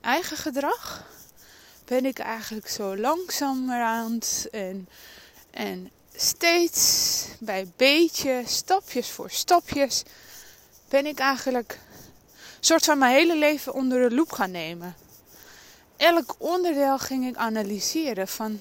eigen 0.00 0.36
gedrag, 0.36 1.04
ben 1.84 2.04
ik 2.04 2.18
eigenlijk 2.18 2.68
zo 2.68 2.96
langzamerhand 2.96 4.46
en, 4.50 4.88
en 5.50 5.90
steeds 6.14 7.24
bij 7.38 7.72
beetje, 7.76 8.42
stapjes 8.46 9.08
voor 9.08 9.30
stapjes, 9.30 10.02
ben 10.88 11.06
ik 11.06 11.18
eigenlijk 11.18 11.78
soort 12.60 12.84
van 12.84 12.98
mijn 12.98 13.14
hele 13.14 13.36
leven 13.36 13.74
onder 13.74 14.08
de 14.08 14.14
loep 14.14 14.32
gaan 14.32 14.50
nemen. 14.50 14.96
Elk 15.96 16.34
onderdeel 16.38 16.98
ging 16.98 17.26
ik 17.26 17.36
analyseren 17.36 18.28
van 18.28 18.60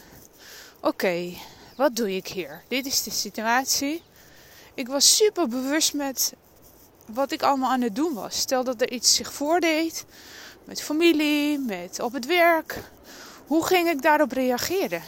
oké, 0.79 1.33
wat 1.75 1.95
doe 1.95 2.15
ik 2.15 2.27
hier? 2.27 2.63
Dit 2.67 2.85
is 2.85 3.03
de 3.03 3.11
situatie. 3.11 4.01
Ik 4.77 4.87
was 4.87 5.15
super 5.15 5.47
bewust 5.47 5.93
met 5.93 6.33
wat 7.05 7.31
ik 7.31 7.41
allemaal 7.41 7.71
aan 7.71 7.81
het 7.81 7.95
doen 7.95 8.13
was. 8.13 8.39
Stel 8.39 8.63
dat 8.63 8.81
er 8.81 8.91
iets 8.91 9.15
zich 9.15 9.33
voordeed 9.33 10.05
met 10.63 10.81
familie, 10.81 11.59
met 11.59 11.99
op 11.99 12.13
het 12.13 12.25
werk. 12.25 12.83
Hoe 13.47 13.65
ging 13.65 13.89
ik 13.89 14.01
daarop 14.01 14.31
reageren? 14.31 15.01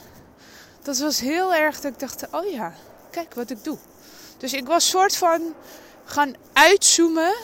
Dat 0.81 0.97
was 0.97 1.19
heel 1.19 1.53
erg 1.53 1.81
dat 1.81 1.93
ik 1.93 1.99
dacht, 1.99 2.29
oh 2.31 2.51
ja, 2.51 2.73
kijk 3.11 3.33
wat 3.33 3.49
ik 3.49 3.63
doe. 3.63 3.77
Dus 4.37 4.53
ik 4.53 4.67
was 4.67 4.89
soort 4.89 5.15
van 5.15 5.53
gaan 6.03 6.35
uitzoomen 6.53 7.35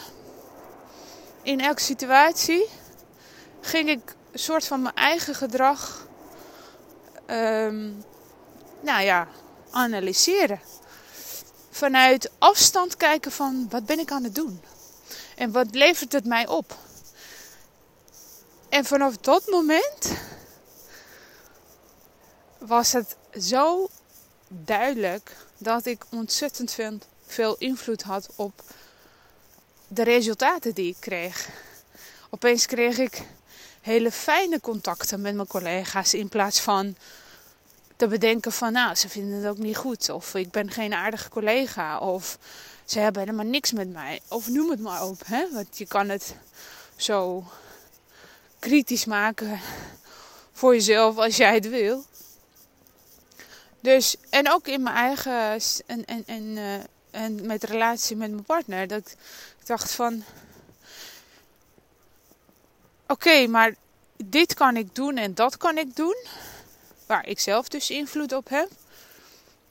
in 1.42 1.60
elke 1.60 1.82
situatie. 1.82 2.66
Ging 3.62 3.90
ik 3.90 4.16
een 4.32 4.40
soort 4.40 4.66
van 4.68 4.82
mijn 4.82 4.96
eigen 4.96 5.36
gedrag, 5.36 6.08
um, 7.28 8.04
nou 8.82 9.02
ja, 9.02 9.28
analyseren 9.72 10.60
vanuit 11.76 12.30
afstand 12.38 12.98
kijken 12.98 13.32
van 13.32 13.68
wat 13.70 13.86
ben 13.86 14.00
ik 14.00 14.12
aan 14.12 14.24
het 14.24 14.36
doen? 14.36 14.62
En 15.36 15.52
wat 15.52 15.68
levert 15.72 16.12
het 16.12 16.26
mij 16.26 16.48
op? 16.48 16.78
En 18.70 18.86
vanaf 18.86 19.18
dat 19.18 19.48
moment 19.48 20.12
was 22.58 22.92
het 22.92 23.16
zo 23.40 23.90
duidelijk 24.48 25.36
dat 25.58 25.86
ik 25.86 26.06
ontzettend 26.10 26.76
veel 27.26 27.56
invloed 27.58 28.02
had 28.02 28.30
op 28.36 28.62
de 29.88 30.04
resultaten 30.04 30.74
die 30.74 30.90
ik 30.90 30.98
kreeg. 31.00 31.50
Opeens 32.30 32.66
kreeg 32.66 32.98
ik 32.98 33.22
hele 33.82 34.12
fijne 34.12 34.60
contacten 34.62 35.22
met 35.22 35.36
mijn 35.36 35.48
collega's 35.48 36.14
in 36.14 36.30
plaats 36.30 36.60
van 36.60 36.96
te 37.96 38.08
bedenken 38.08 38.52
van, 38.52 38.72
nou, 38.72 38.96
ze 38.96 39.10
vinden 39.10 39.38
het 39.38 39.48
ook 39.48 39.58
niet 39.58 39.78
goed. 39.78 40.10
Of 40.10 40.36
ik 40.36 40.52
ben 40.52 40.72
geen 40.72 40.94
aardige 40.94 41.30
collega. 41.30 42.00
Of 42.00 42.38
ze 42.86 43.00
hebben 43.00 43.22
helemaal 43.22 43.46
niks 43.46 43.72
met 43.72 43.94
mij. 43.94 44.20
Of 44.28 44.48
noem 44.48 44.70
het 44.70 44.80
maar 44.80 45.04
op. 45.04 45.22
Hè? 45.26 45.52
Want 45.52 45.78
je 45.78 45.86
kan 45.86 46.10
het 46.10 46.36
zo 46.96 47.44
kritisch 48.60 49.06
maken 49.06 49.60
voor 50.52 50.74
jezelf 50.74 51.18
als 51.18 51.38
jij 51.38 51.54
het 51.54 51.70
wil. 51.70 52.06
Dus, 53.80 54.16
en 54.30 54.52
ook 54.52 54.68
in 54.68 54.84
mijn 54.84 54.96
eigen 54.96 55.62
en, 55.86 56.06
en, 56.06 56.24
en, 56.26 56.44
uh, 56.44 56.74
en 57.12 57.46
met 57.46 57.64
relatie 57.64 58.16
met 58.16 58.32
mijn 58.32 58.44
partner. 58.44 58.88
Dat 58.88 59.16
ik 59.60 59.66
dacht 59.66 59.92
van. 59.92 60.24
Oké, 63.08 63.48
maar 63.48 63.76
dit 64.18 64.54
kan 64.54 64.78
ik 64.78 64.96
doen 64.96 65.18
en 65.18 65.34
dat 65.34 65.58
kan 65.58 65.78
ik 65.78 65.96
doen 65.96 66.16
waar 67.06 67.28
ik 67.28 67.40
zelf 67.40 67.68
dus 67.68 67.90
invloed 67.90 68.34
op 68.34 68.50
heb. 68.50 68.70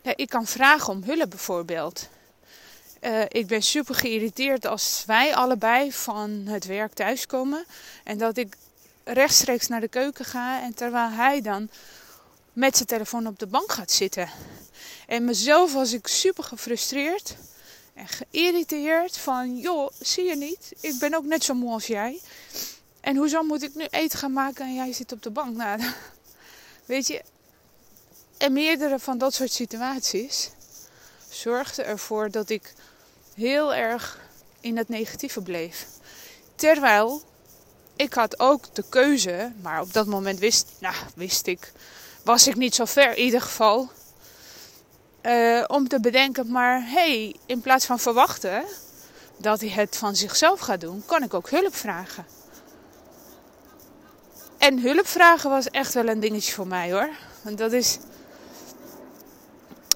Ja, 0.02 0.12
ik 0.16 0.28
kan 0.28 0.46
vragen 0.46 0.92
om 0.92 1.02
hulp 1.02 1.30
bijvoorbeeld. 1.30 2.08
Uh, 3.00 3.22
ik 3.28 3.46
ben 3.46 3.62
super 3.62 3.94
geïrriteerd 3.94 4.66
als 4.66 5.02
wij 5.06 5.34
allebei 5.34 5.92
van 5.92 6.30
het 6.30 6.64
werk 6.64 6.92
thuiskomen. 6.92 7.64
En 8.04 8.18
dat 8.18 8.36
ik 8.36 8.56
rechtstreeks 9.04 9.66
naar 9.66 9.80
de 9.80 9.88
keuken 9.88 10.24
ga. 10.24 10.62
En 10.62 10.74
terwijl 10.74 11.10
hij 11.10 11.40
dan 11.40 11.68
met 12.52 12.76
zijn 12.76 12.88
telefoon 12.88 13.26
op 13.26 13.38
de 13.38 13.46
bank 13.46 13.72
gaat 13.72 13.90
zitten. 13.90 14.30
En 15.06 15.24
mezelf 15.24 15.72
was 15.72 15.92
ik 15.92 16.06
super 16.06 16.44
gefrustreerd 16.44 17.36
en 17.94 18.06
geïrriteerd. 18.08 19.18
Van 19.18 19.58
joh, 19.58 19.90
zie 20.00 20.24
je 20.24 20.36
niet? 20.36 20.72
Ik 20.80 20.98
ben 20.98 21.14
ook 21.14 21.24
net 21.24 21.44
zo 21.44 21.54
moe 21.54 21.72
als 21.72 21.86
jij. 21.86 22.20
En 23.00 23.16
hoezo 23.16 23.42
moet 23.42 23.62
ik 23.62 23.74
nu 23.74 23.86
eten 23.90 24.18
gaan 24.18 24.32
maken 24.32 24.66
en 24.66 24.74
jij 24.74 24.92
zit 24.92 25.12
op 25.12 25.22
de 25.22 25.30
bank? 25.30 25.56
Nou, 25.56 25.80
Weet 26.84 27.06
je, 27.06 27.22
en 28.38 28.52
meerdere 28.52 28.98
van 28.98 29.18
dat 29.18 29.34
soort 29.34 29.52
situaties 29.52 30.50
zorgden 31.28 31.86
ervoor 31.86 32.30
dat 32.30 32.48
ik 32.48 32.74
heel 33.34 33.74
erg 33.74 34.18
in 34.60 34.76
het 34.76 34.88
negatieve 34.88 35.40
bleef. 35.40 35.86
Terwijl 36.54 37.22
ik 37.96 38.14
had 38.14 38.40
ook 38.40 38.74
de 38.74 38.84
keuze, 38.88 39.52
maar 39.62 39.80
op 39.80 39.92
dat 39.92 40.06
moment 40.06 40.38
wist, 40.38 40.68
nou, 40.78 40.94
wist 41.14 41.46
ik, 41.46 41.72
was 42.22 42.46
ik 42.46 42.56
niet 42.56 42.74
zo 42.74 42.84
ver 42.84 43.16
in 43.16 43.24
ieder 43.24 43.40
geval, 43.40 43.90
uh, 45.22 45.64
om 45.66 45.88
te 45.88 46.00
bedenken, 46.00 46.50
maar 46.50 46.90
hey, 46.90 47.36
in 47.46 47.60
plaats 47.60 47.86
van 47.86 47.98
verwachten 47.98 48.64
dat 49.36 49.60
hij 49.60 49.70
het 49.70 49.96
van 49.96 50.16
zichzelf 50.16 50.60
gaat 50.60 50.80
doen, 50.80 51.02
kan 51.06 51.22
ik 51.22 51.34
ook 51.34 51.50
hulp 51.50 51.76
vragen. 51.76 52.26
En 54.64 54.78
hulp 54.78 55.06
vragen 55.06 55.50
was 55.50 55.70
echt 55.70 55.94
wel 55.94 56.08
een 56.08 56.20
dingetje 56.20 56.52
voor 56.52 56.66
mij 56.66 56.92
hoor. 56.92 57.08
Want 57.42 57.58
dat 57.58 57.72
is, 57.72 57.98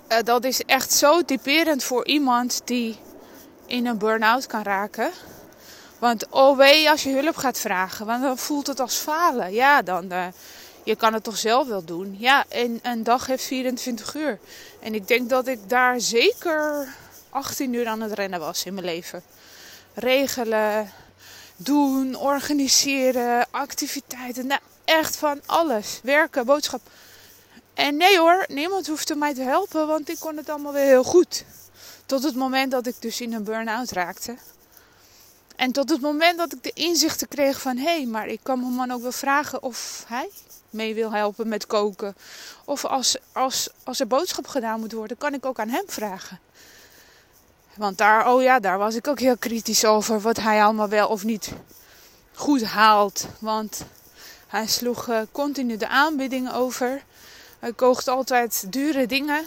uh, 0.08 0.18
dat 0.24 0.44
is 0.44 0.62
echt 0.62 0.92
zo 0.92 1.22
typerend 1.22 1.84
voor 1.84 2.06
iemand 2.06 2.60
die 2.64 2.96
in 3.66 3.86
een 3.86 3.98
burn-out 3.98 4.46
kan 4.46 4.62
raken. 4.62 5.10
Want 5.98 6.28
oh 6.30 6.56
wee 6.56 6.90
als 6.90 7.02
je 7.02 7.12
hulp 7.12 7.36
gaat 7.36 7.58
vragen, 7.58 8.06
want 8.06 8.22
dan 8.22 8.38
voelt 8.38 8.66
het 8.66 8.80
als 8.80 8.94
falen. 8.94 9.52
Ja, 9.52 9.82
dan 9.82 10.12
uh, 10.12 10.26
je 10.84 10.96
kan 10.96 11.12
het 11.12 11.24
toch 11.24 11.38
zelf 11.38 11.66
wel 11.66 11.84
doen. 11.84 12.16
Ja, 12.18 12.44
en 12.48 12.78
een 12.82 13.02
dag 13.02 13.26
heeft 13.26 13.44
24 13.44 14.14
uur. 14.14 14.38
En 14.80 14.94
ik 14.94 15.08
denk 15.08 15.28
dat 15.28 15.46
ik 15.46 15.68
daar 15.68 16.00
zeker 16.00 16.88
18 17.30 17.72
uur 17.72 17.86
aan 17.86 18.00
het 18.00 18.12
rennen 18.12 18.40
was 18.40 18.64
in 18.64 18.74
mijn 18.74 18.86
leven. 18.86 19.22
Regelen, 19.94 20.92
doen, 21.58 22.16
organiseren, 22.16 23.46
activiteiten. 23.50 24.46
Nou, 24.46 24.60
echt 24.84 25.16
van 25.16 25.40
alles. 25.46 26.00
Werken, 26.02 26.46
boodschap. 26.46 26.80
En 27.74 27.96
nee 27.96 28.18
hoor, 28.18 28.44
niemand 28.48 28.86
hoefde 28.86 29.14
mij 29.14 29.34
te 29.34 29.42
helpen, 29.42 29.86
want 29.86 30.08
ik 30.08 30.16
kon 30.18 30.36
het 30.36 30.48
allemaal 30.48 30.72
weer 30.72 30.84
heel 30.84 31.04
goed. 31.04 31.44
Tot 32.06 32.22
het 32.22 32.34
moment 32.34 32.70
dat 32.70 32.86
ik 32.86 32.94
dus 32.98 33.20
in 33.20 33.32
een 33.32 33.44
burn-out 33.44 33.90
raakte. 33.90 34.36
En 35.56 35.72
tot 35.72 35.90
het 35.90 36.00
moment 36.00 36.38
dat 36.38 36.52
ik 36.52 36.62
de 36.62 36.72
inzichten 36.74 37.28
kreeg 37.28 37.60
van... 37.60 37.76
hé, 37.76 37.96
hey, 37.96 38.06
maar 38.06 38.28
ik 38.28 38.40
kan 38.42 38.60
mijn 38.60 38.72
man 38.72 38.90
ook 38.90 39.02
wel 39.02 39.12
vragen 39.12 39.62
of 39.62 40.04
hij 40.06 40.30
mee 40.70 40.94
wil 40.94 41.12
helpen 41.12 41.48
met 41.48 41.66
koken. 41.66 42.16
Of 42.64 42.84
als, 42.84 43.16
als, 43.32 43.68
als 43.82 44.00
er 44.00 44.06
boodschap 44.06 44.46
gedaan 44.46 44.80
moet 44.80 44.92
worden, 44.92 45.18
kan 45.18 45.34
ik 45.34 45.46
ook 45.46 45.58
aan 45.58 45.68
hem 45.68 45.84
vragen. 45.86 46.40
Want 47.78 47.98
daar, 47.98 48.32
oh 48.32 48.42
ja, 48.42 48.60
daar 48.60 48.78
was 48.78 48.94
ik 48.94 49.08
ook 49.08 49.20
heel 49.20 49.36
kritisch 49.36 49.84
over 49.84 50.20
wat 50.20 50.36
hij 50.36 50.62
allemaal 50.62 50.88
wel 50.88 51.08
of 51.08 51.24
niet 51.24 51.52
goed 52.34 52.64
haalt. 52.64 53.26
Want 53.38 53.84
hij 54.46 54.66
sloeg 54.66 55.08
uh, 55.08 55.20
continu 55.32 55.76
de 55.76 55.88
aanbiedingen 55.88 56.52
over. 56.52 57.02
Hij 57.58 57.72
kocht 57.72 58.08
altijd 58.08 58.72
dure 58.72 59.06
dingen. 59.06 59.44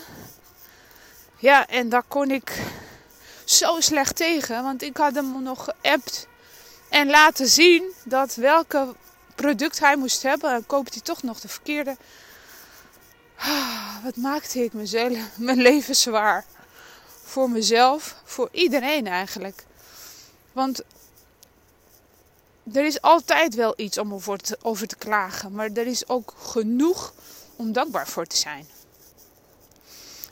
Ja, 1.38 1.68
en 1.68 1.90
daar 1.90 2.04
kon 2.08 2.32
ik 2.32 2.62
zo 3.46 3.80
slecht 3.80 4.16
tegen. 4.16 4.64
Want 4.64 4.82
ik 4.82 4.98
had 4.98 5.16
hem 5.16 5.44
nog 5.44 5.64
geappt 5.64 6.28
en 6.90 7.10
laten 7.10 7.48
zien 7.48 7.84
dat 8.04 8.36
welke 8.36 8.96
product 9.36 9.80
hij 9.80 9.96
moest 9.96 10.24
hebben. 10.24 10.54
En 10.54 10.66
koopt 10.66 10.94
hij 10.94 11.04
toch 11.04 11.24
nog 11.24 11.40
de 11.40 11.48
verkeerde. 11.48 11.98
Ah, 13.36 14.04
wat 14.04 14.16
maakte 14.16 14.64
ik 14.64 14.74
mezelf, 14.74 15.18
mijn 15.36 15.62
leven 15.62 15.96
zwaar 15.96 16.46
voor 17.32 17.50
mezelf, 17.50 18.16
voor 18.24 18.50
iedereen 18.52 19.08
eigenlijk. 19.08 19.66
Want 20.52 20.82
er 22.74 22.86
is 22.86 23.02
altijd 23.02 23.56
wel 23.56 23.74
iets 23.76 23.98
om 23.98 24.14
over 24.62 24.88
te, 24.88 24.96
klagen, 24.98 25.52
maar 25.52 25.70
er 25.74 25.88
is 25.88 26.10
ook 26.10 26.34
genoeg 26.38 27.14
om 27.56 27.72
dankbaar 27.72 28.08
voor 28.08 28.26
te 28.26 28.38
zijn. 28.38 28.68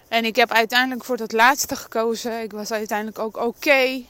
En 0.08 0.26
ik 0.26 0.36
heb 0.36 0.52
uiteindelijk 0.52 1.04
voor 1.04 1.18
dat 1.18 1.32
laatste 1.32 1.76
gekozen. 1.76 2.42
Ik 2.42 2.52
was 2.52 2.72
uiteindelijk 2.72 3.20
ook 3.20 3.38
oké 3.38 4.04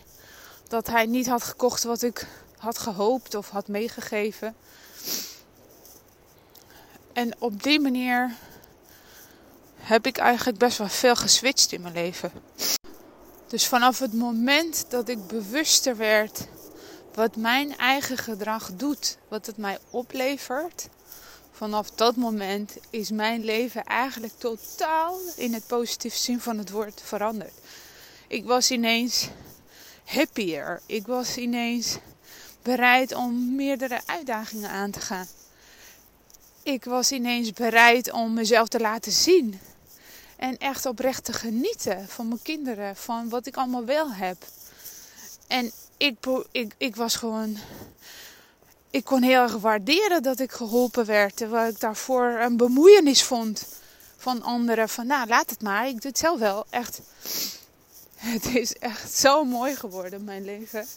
dat 0.67 0.87
hij 0.87 1.05
niet 1.05 1.27
had 1.27 1.43
gekocht 1.43 1.83
wat 1.83 2.01
ik 2.01 2.27
had 2.57 2.77
gehoopt 2.77 3.35
of 3.35 3.49
had 3.49 3.67
meegegeven. 3.67 4.55
En 7.13 7.35
op 7.39 7.63
die 7.63 7.79
manier 7.79 8.35
heb 9.79 10.05
ik 10.05 10.17
eigenlijk 10.17 10.57
best 10.57 10.77
wel 10.77 10.89
veel 10.89 11.15
geswitcht 11.15 11.71
in 11.71 11.81
mijn 11.81 11.93
leven. 11.93 12.31
Dus 13.47 13.67
vanaf 13.67 13.99
het 13.99 14.13
moment 14.13 14.85
dat 14.89 15.09
ik 15.09 15.27
bewuster 15.27 15.97
werd 15.97 16.47
wat 17.13 17.35
mijn 17.35 17.77
eigen 17.77 18.17
gedrag 18.17 18.71
doet, 18.73 19.17
wat 19.27 19.45
het 19.45 19.57
mij 19.57 19.77
oplevert, 19.89 20.87
vanaf 21.51 21.91
dat 21.91 22.15
moment 22.15 22.77
is 22.89 23.11
mijn 23.11 23.43
leven 23.43 23.83
eigenlijk 23.83 24.33
totaal 24.37 25.19
in 25.35 25.53
het 25.53 25.67
positieve 25.67 26.17
zin 26.17 26.39
van 26.39 26.57
het 26.57 26.69
woord 26.69 27.01
veranderd. 27.05 27.53
Ik 28.27 28.45
was 28.45 28.71
ineens 28.71 29.29
happier. 30.05 30.81
Ik 30.85 31.07
was 31.07 31.37
ineens 31.37 31.97
bereid 32.61 33.13
om 33.13 33.55
meerdere 33.55 33.99
uitdagingen 34.05 34.69
aan 34.69 34.91
te 34.91 34.99
gaan. 34.99 35.27
Ik 36.73 36.83
was 36.83 37.11
ineens 37.11 37.53
bereid 37.53 38.11
om 38.11 38.33
mezelf 38.33 38.67
te 38.67 38.79
laten 38.79 39.11
zien. 39.11 39.59
En 40.35 40.57
echt 40.57 40.85
oprecht 40.85 41.23
te 41.23 41.33
genieten 41.33 42.07
van 42.07 42.27
mijn 42.27 42.41
kinderen, 42.41 42.95
van 42.95 43.29
wat 43.29 43.45
ik 43.45 43.57
allemaal 43.57 43.85
wel 43.85 44.11
heb. 44.11 44.37
En 45.47 45.71
ik, 45.97 46.15
ik, 46.51 46.73
ik 46.77 46.95
was 46.95 47.15
gewoon. 47.15 47.57
Ik 48.89 49.03
kon 49.03 49.21
heel 49.21 49.41
erg 49.41 49.55
waarderen 49.55 50.23
dat 50.23 50.39
ik 50.39 50.51
geholpen 50.51 51.05
werd. 51.05 51.35
Terwijl 51.35 51.69
ik 51.69 51.79
daarvoor 51.79 52.25
een 52.25 52.57
bemoeienis 52.57 53.23
vond 53.23 53.65
van 54.17 54.41
anderen. 54.41 54.89
Van 54.89 55.07
nou, 55.07 55.27
laat 55.27 55.49
het 55.49 55.61
maar. 55.61 55.87
Ik 55.87 56.01
doe 56.01 56.11
het 56.11 56.19
zelf 56.19 56.39
wel. 56.39 56.65
Echt. 56.69 57.01
Het 58.15 58.45
is 58.55 58.75
echt 58.75 59.13
zo 59.13 59.43
mooi 59.43 59.75
geworden, 59.75 60.23
mijn 60.23 60.45
leven. 60.45 60.87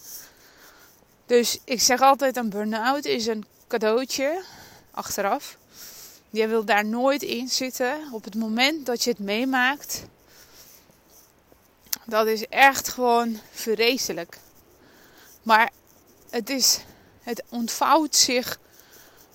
Dus 1.26 1.59
ik 1.64 1.81
zeg 1.81 2.00
altijd: 2.00 2.37
een 2.37 2.50
burn-out 2.50 3.05
is 3.05 3.26
een 3.26 3.45
cadeautje 3.69 4.43
achteraf. 4.91 5.61
Je 6.33 6.47
wil 6.47 6.65
daar 6.65 6.85
nooit 6.85 7.23
in 7.23 7.49
zitten. 7.49 8.09
Op 8.12 8.25
het 8.25 8.35
moment 8.35 8.87
dat 8.87 9.05
je 9.05 9.11
het 9.11 9.19
meemaakt, 9.19 10.05
dat 12.05 12.27
is 12.27 12.49
echt 12.49 12.89
gewoon 12.89 13.39
vreselijk. 13.51 14.39
Maar 15.43 15.71
het, 16.31 16.51
is, 16.51 16.81
het 17.23 17.43
ontvouwt 17.49 18.17
zich 18.17 18.59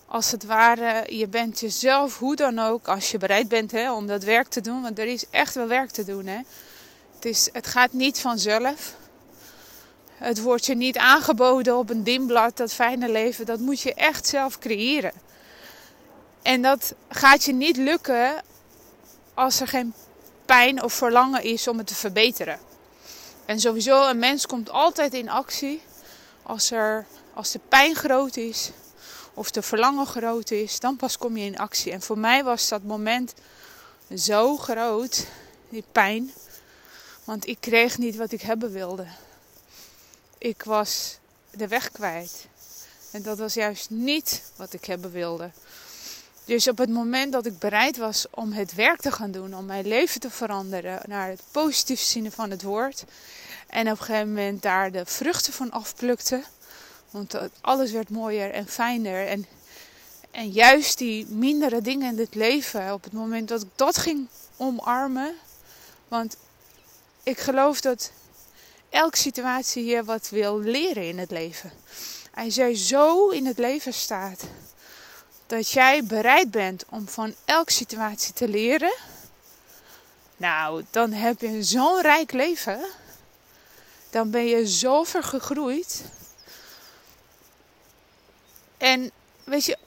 als 0.05 0.31
het 0.31 0.45
ware. 0.45 1.15
Je 1.15 1.27
bent 1.27 1.59
jezelf, 1.59 2.17
hoe 2.17 2.35
dan 2.35 2.59
ook, 2.59 2.87
als 2.87 3.11
je 3.11 3.17
bereid 3.17 3.47
bent 3.47 3.71
hè, 3.71 3.93
om 3.93 4.07
dat 4.07 4.23
werk 4.23 4.47
te 4.47 4.61
doen. 4.61 4.81
Want 4.81 4.99
er 4.99 5.07
is 5.07 5.25
echt 5.29 5.55
wel 5.55 5.67
werk 5.67 5.89
te 5.89 6.03
doen. 6.03 6.25
Hè. 6.25 6.39
Het, 7.15 7.25
is, 7.25 7.49
het 7.51 7.67
gaat 7.67 7.93
niet 7.93 8.19
vanzelf. 8.19 8.95
Het 10.13 10.41
wordt 10.41 10.65
je 10.65 10.75
niet 10.75 10.97
aangeboden 10.97 11.77
op 11.77 11.89
een 11.89 12.03
dimblad, 12.03 12.57
dat 12.57 12.73
fijne 12.73 13.09
leven. 13.09 13.45
Dat 13.45 13.59
moet 13.59 13.81
je 13.81 13.93
echt 13.93 14.27
zelf 14.27 14.59
creëren. 14.59 15.26
En 16.47 16.61
dat 16.61 16.93
gaat 17.09 17.43
je 17.43 17.53
niet 17.53 17.77
lukken 17.77 18.43
als 19.33 19.59
er 19.59 19.67
geen 19.67 19.93
pijn 20.45 20.83
of 20.83 20.93
verlangen 20.93 21.43
is 21.43 21.67
om 21.67 21.77
het 21.77 21.87
te 21.87 21.95
verbeteren. 21.95 22.59
En 23.45 23.59
sowieso, 23.59 24.07
een 24.07 24.19
mens 24.19 24.45
komt 24.45 24.69
altijd 24.69 25.13
in 25.13 25.29
actie 25.29 25.81
als, 26.43 26.71
er, 26.71 27.05
als 27.33 27.51
de 27.51 27.59
pijn 27.67 27.95
groot 27.95 28.35
is 28.35 28.71
of 29.33 29.51
de 29.51 29.61
verlangen 29.61 30.05
groot 30.05 30.51
is, 30.51 30.79
dan 30.79 30.95
pas 30.95 31.17
kom 31.17 31.37
je 31.37 31.45
in 31.45 31.57
actie. 31.57 31.91
En 31.91 32.01
voor 32.01 32.17
mij 32.17 32.43
was 32.43 32.67
dat 32.67 32.83
moment 32.83 33.33
zo 34.15 34.57
groot, 34.57 35.25
die 35.69 35.83
pijn, 35.91 36.31
want 37.23 37.47
ik 37.47 37.57
kreeg 37.59 37.97
niet 37.97 38.15
wat 38.15 38.31
ik 38.31 38.41
hebben 38.41 38.71
wilde. 38.71 39.07
Ik 40.37 40.63
was 40.63 41.17
de 41.51 41.67
weg 41.67 41.91
kwijt. 41.91 42.47
En 43.11 43.21
dat 43.21 43.37
was 43.37 43.53
juist 43.53 43.89
niet 43.89 44.43
wat 44.55 44.73
ik 44.73 44.85
hebben 44.85 45.11
wilde. 45.11 45.51
Dus 46.47 46.67
op 46.67 46.77
het 46.77 46.89
moment 46.89 47.31
dat 47.31 47.45
ik 47.45 47.59
bereid 47.59 47.97
was 47.97 48.25
om 48.29 48.51
het 48.51 48.75
werk 48.75 49.01
te 49.01 49.11
gaan 49.11 49.31
doen, 49.31 49.55
om 49.55 49.65
mijn 49.65 49.87
leven 49.87 50.19
te 50.19 50.29
veranderen 50.29 50.99
naar 51.07 51.29
het 51.29 51.41
positieve 51.51 52.03
zin 52.03 52.31
van 52.31 52.49
het 52.51 52.61
woord. 52.61 53.03
En 53.67 53.91
op 53.91 53.99
een 53.99 54.05
gegeven 54.05 54.27
moment 54.27 54.61
daar 54.61 54.91
de 54.91 55.05
vruchten 55.05 55.53
van 55.53 55.71
afplukte. 55.71 56.43
Want 57.11 57.37
alles 57.61 57.91
werd 57.91 58.09
mooier 58.09 58.51
en 58.51 58.67
fijner. 58.67 59.27
En, 59.27 59.45
en 60.31 60.49
juist 60.49 60.97
die 60.97 61.25
mindere 61.25 61.81
dingen 61.81 62.11
in 62.11 62.19
het 62.19 62.35
leven, 62.35 62.93
op 62.93 63.03
het 63.03 63.13
moment 63.13 63.47
dat 63.47 63.61
ik 63.61 63.69
dat 63.75 63.97
ging 63.97 64.27
omarmen. 64.57 65.33
Want 66.07 66.37
ik 67.23 67.39
geloof 67.39 67.81
dat 67.81 68.11
elke 68.89 69.17
situatie 69.17 69.83
hier 69.83 70.05
wat 70.05 70.29
wil 70.29 70.59
leren 70.59 71.07
in 71.07 71.17
het 71.17 71.31
leven. 71.31 71.71
Als 72.33 72.55
jij 72.55 72.75
zo 72.75 73.29
in 73.29 73.45
het 73.45 73.57
leven 73.57 73.93
staat 73.93 74.43
dat 75.47 75.69
jij 75.69 76.03
bereid 76.03 76.51
bent 76.51 76.83
om 76.89 77.07
van 77.07 77.35
elke 77.45 77.71
situatie 77.71 78.33
te 78.33 78.47
leren, 78.47 78.93
nou, 80.37 80.85
dan 80.89 81.11
heb 81.11 81.41
je 81.41 81.63
zo'n 81.63 82.01
rijk 82.01 82.31
leven. 82.31 82.85
Dan 84.09 84.29
ben 84.31 84.45
je 84.45 84.67
zo 84.67 85.03
ver 85.03 85.23
gegroeid. 85.23 86.03
En 88.77 89.11
weet 89.43 89.65
je, 89.65 89.77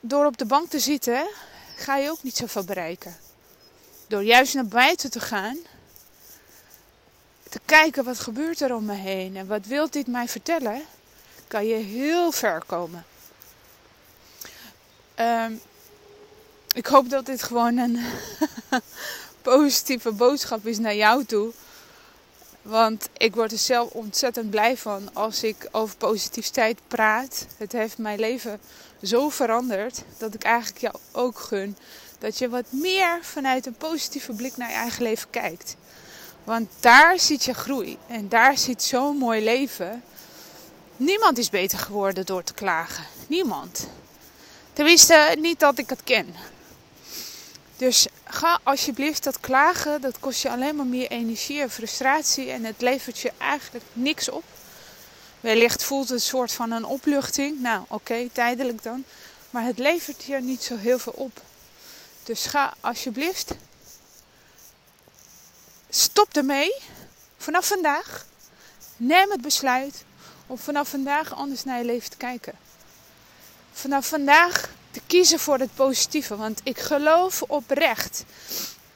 door 0.00 0.26
op 0.26 0.38
de 0.38 0.44
bank 0.44 0.70
te 0.70 0.78
zitten, 0.78 1.28
ga 1.76 1.96
je 1.96 2.10
ook 2.10 2.22
niet 2.22 2.36
zoveel 2.36 2.64
bereiken. 2.64 3.16
Door 4.06 4.22
juist 4.22 4.54
naar 4.54 4.66
buiten 4.66 5.10
te 5.10 5.20
gaan, 5.20 5.56
te 7.48 7.60
kijken 7.64 8.04
wat 8.04 8.18
gebeurt 8.18 8.60
er 8.60 8.74
om 8.74 8.84
me 8.84 8.94
heen 8.94 9.36
en 9.36 9.46
wat 9.46 9.66
wil 9.66 9.90
dit 9.90 10.06
mij 10.06 10.28
vertellen, 10.28 10.82
kan 11.48 11.66
je 11.66 11.74
heel 11.74 12.32
ver 12.32 12.64
komen. 12.66 13.04
Ehm, 15.20 15.52
ik 16.74 16.86
hoop 16.86 17.10
dat 17.10 17.26
dit 17.26 17.42
gewoon 17.42 17.76
een 17.76 17.98
positieve 19.42 20.12
boodschap 20.12 20.66
is 20.66 20.78
naar 20.78 20.94
jou 20.94 21.24
toe. 21.24 21.52
Want 22.62 23.08
ik 23.16 23.34
word 23.34 23.52
er 23.52 23.58
zelf 23.58 23.90
ontzettend 23.90 24.50
blij 24.50 24.76
van 24.76 25.10
als 25.12 25.42
ik 25.42 25.68
over 25.70 25.96
positiviteit 25.96 26.78
praat. 26.88 27.46
Het 27.56 27.72
heeft 27.72 27.98
mijn 27.98 28.18
leven 28.18 28.60
zo 29.02 29.28
veranderd 29.28 30.02
dat 30.18 30.34
ik 30.34 30.42
eigenlijk 30.42 30.78
jou 30.78 30.94
ook 31.12 31.38
gun 31.38 31.76
dat 32.18 32.38
je 32.38 32.48
wat 32.48 32.66
meer 32.72 33.18
vanuit 33.22 33.66
een 33.66 33.76
positieve 33.76 34.32
blik 34.32 34.56
naar 34.56 34.68
je 34.68 34.74
eigen 34.74 35.02
leven 35.02 35.30
kijkt. 35.30 35.76
Want 36.44 36.70
daar 36.80 37.18
zit 37.18 37.44
je 37.44 37.54
groei 37.54 37.98
en 38.06 38.28
daar 38.28 38.58
zit 38.58 38.82
zo'n 38.82 39.16
mooi 39.16 39.44
leven. 39.44 40.02
Niemand 40.96 41.38
is 41.38 41.50
beter 41.50 41.78
geworden 41.78 42.26
door 42.26 42.42
te 42.42 42.54
klagen. 42.54 43.04
Niemand. 43.26 43.88
Tenminste, 44.72 45.36
niet 45.38 45.60
dat 45.60 45.78
ik 45.78 45.88
het 45.88 46.04
ken. 46.04 46.34
Dus 47.76 48.06
ga 48.24 48.60
alsjeblieft 48.62 49.24
dat 49.24 49.40
klagen. 49.40 50.00
Dat 50.00 50.18
kost 50.20 50.42
je 50.42 50.50
alleen 50.50 50.76
maar 50.76 50.86
meer 50.86 51.10
energie 51.10 51.60
en 51.60 51.70
frustratie. 51.70 52.50
En 52.50 52.64
het 52.64 52.80
levert 52.80 53.18
je 53.18 53.32
eigenlijk 53.38 53.84
niks 53.92 54.28
op. 54.28 54.44
Wellicht 55.40 55.84
voelt 55.84 56.08
het 56.08 56.18
een 56.18 56.20
soort 56.20 56.52
van 56.52 56.70
een 56.70 56.84
opluchting. 56.84 57.60
Nou, 57.60 57.84
oké, 57.88 58.28
tijdelijk 58.32 58.82
dan. 58.82 59.04
Maar 59.50 59.64
het 59.64 59.78
levert 59.78 60.24
je 60.24 60.36
niet 60.36 60.62
zo 60.62 60.76
heel 60.76 60.98
veel 60.98 61.12
op. 61.16 61.40
Dus 62.24 62.46
ga 62.46 62.74
alsjeblieft. 62.80 63.54
Stop 65.88 66.36
ermee. 66.36 66.74
Vanaf 67.36 67.66
vandaag. 67.66 68.26
Neem 68.96 69.30
het 69.30 69.40
besluit 69.40 70.04
om 70.46 70.58
vanaf 70.58 70.88
vandaag 70.88 71.34
anders 71.34 71.64
naar 71.64 71.78
je 71.78 71.84
leven 71.84 72.10
te 72.10 72.16
kijken 72.16 72.69
vanaf 73.72 74.06
vandaag 74.06 74.70
te 74.90 75.00
kiezen 75.06 75.38
voor 75.38 75.58
het 75.58 75.74
positieve. 75.74 76.36
Want 76.36 76.60
ik 76.62 76.78
geloof 76.78 77.42
oprecht. 77.42 78.24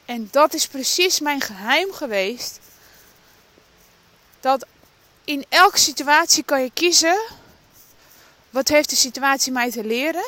En 0.04 0.28
dat 0.30 0.54
is 0.54 0.66
precies 0.66 1.20
mijn 1.20 1.40
geheim 1.40 1.92
geweest. 1.92 2.58
Dat 4.40 4.66
in 5.24 5.44
elke 5.48 5.78
situatie 5.78 6.42
kan 6.42 6.62
je 6.62 6.70
kiezen. 6.74 7.18
Wat 8.50 8.68
heeft 8.68 8.90
de 8.90 8.96
situatie 8.96 9.52
mij 9.52 9.70
te 9.70 9.84
leren? 9.84 10.24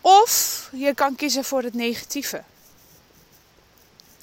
Of 0.00 0.68
je 0.72 0.94
kan 0.94 1.14
kiezen 1.14 1.44
voor 1.44 1.62
het 1.62 1.74
negatieve. 1.74 2.42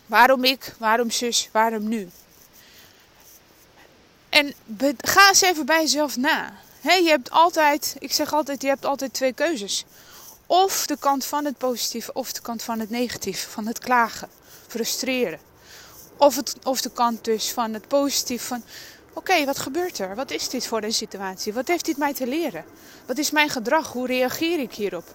Waarom 0.05 0.43
ik? 0.43 0.73
Waarom 0.77 1.11
zus? 1.11 1.49
Waarom 1.51 1.87
nu? 1.87 2.09
En 4.29 4.53
ga 4.97 5.27
eens 5.27 5.41
even 5.41 5.65
bij 5.65 5.81
jezelf 5.81 6.17
na 6.17 6.53
je 6.93 7.09
hebt 7.09 7.31
altijd, 7.31 7.95
ik 7.99 8.13
zeg 8.13 8.33
altijd, 8.33 8.61
je 8.61 8.67
hebt 8.67 8.85
altijd 8.85 9.13
twee 9.13 9.33
keuzes. 9.33 9.85
Of 10.45 10.85
de 10.85 10.97
kant 10.97 11.25
van 11.25 11.45
het 11.45 11.57
positieve 11.57 12.13
of 12.13 12.33
de 12.33 12.41
kant 12.41 12.63
van 12.63 12.79
het 12.79 12.89
negatieve, 12.89 13.49
van 13.49 13.67
het 13.67 13.79
klagen, 13.79 14.29
frustreren. 14.67 15.39
Of, 16.17 16.35
het, 16.35 16.55
of 16.63 16.81
de 16.81 16.91
kant 16.91 17.23
dus 17.23 17.51
van 17.51 17.73
het 17.73 17.87
positieve, 17.87 18.45
van 18.45 18.63
oké, 19.13 19.45
wat 19.45 19.59
gebeurt 19.59 19.99
er? 19.99 20.15
Wat 20.15 20.31
is 20.31 20.49
dit 20.49 20.67
voor 20.67 20.83
een 20.83 20.93
situatie? 20.93 21.53
Wat 21.53 21.67
heeft 21.67 21.85
dit 21.85 21.97
mij 21.97 22.13
te 22.13 22.27
leren? 22.27 22.65
Wat 23.05 23.17
is 23.17 23.31
mijn 23.31 23.49
gedrag? 23.49 23.91
Hoe 23.91 24.07
reageer 24.07 24.59
ik 24.59 24.73
hierop? 24.73 25.05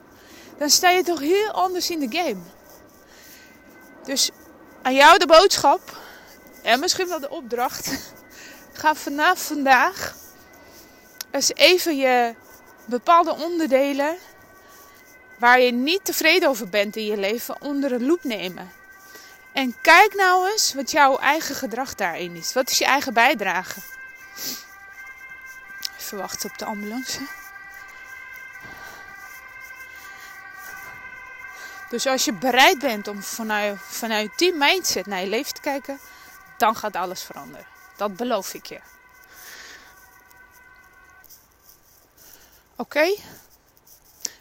Dan 0.59 0.71
sta 0.71 0.91
je 0.91 1.03
toch 1.03 1.21
heel 1.21 1.51
anders 1.51 1.91
in 1.91 2.01
de 2.01 2.19
game. 2.19 2.41
Dus 4.05 4.31
aan 4.83 4.95
jou 4.95 5.19
de 5.19 5.27
boodschap 5.27 5.99
en 6.63 6.81
misschien 6.81 7.09
wel 7.09 7.21
de 7.21 7.31
opdracht. 7.31 7.91
Ga 8.73 8.95
vanaf 8.95 9.47
vandaag 9.47 10.15
eens 11.31 11.55
even 11.55 11.97
je 11.97 12.35
bepaalde 12.85 13.35
onderdelen 13.35 14.17
waar 15.39 15.61
je 15.61 15.73
niet 15.73 16.05
tevreden 16.05 16.49
over 16.49 16.69
bent 16.69 16.97
in 16.97 17.05
je 17.05 17.17
leven 17.17 17.63
onder 17.63 17.91
de 17.91 18.01
loep 18.01 18.25
nemen. 18.25 18.73
En 19.53 19.77
kijk 19.83 20.15
nou 20.15 20.51
eens 20.51 20.75
wat 20.75 20.91
jouw 20.91 21.19
eigen 21.19 21.55
gedrag 21.55 21.95
daarin 21.95 22.37
is. 22.37 22.53
Wat 22.53 22.71
is 22.71 22.79
je 22.79 22.85
eigen 22.85 23.15
bijdrage? 23.15 23.81
Even 25.99 26.19
wachten 26.19 26.51
op 26.51 26.59
de 26.59 26.65
ambulance. 26.65 27.21
Dus 31.89 32.07
als 32.07 32.25
je 32.25 32.33
bereid 32.33 32.79
bent 32.79 33.09
om 33.09 33.23
vanuit, 33.23 33.79
vanuit 33.81 34.31
die 34.37 34.55
mindset 34.55 35.07
naar 35.07 35.21
je 35.21 35.27
leven 35.27 35.55
te 35.55 35.61
kijken, 35.61 35.99
dan 36.57 36.77
gaat 36.77 36.97
alles 36.97 37.23
veranderen. 37.23 37.67
Dat 37.97 38.17
beloof 38.17 38.55
ik 38.55 38.67
je. 38.67 38.81
Oké? 42.81 43.15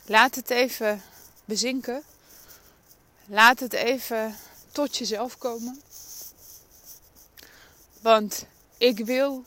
Laat 0.05 0.35
het 0.35 0.49
even 0.49 1.01
bezinken. 1.45 2.03
Laat 3.25 3.59
het 3.59 3.73
even 3.73 4.35
tot 4.71 4.97
jezelf 4.97 5.37
komen. 5.37 5.81
Want 8.01 8.45
ik 8.77 9.05
wil 9.05 9.43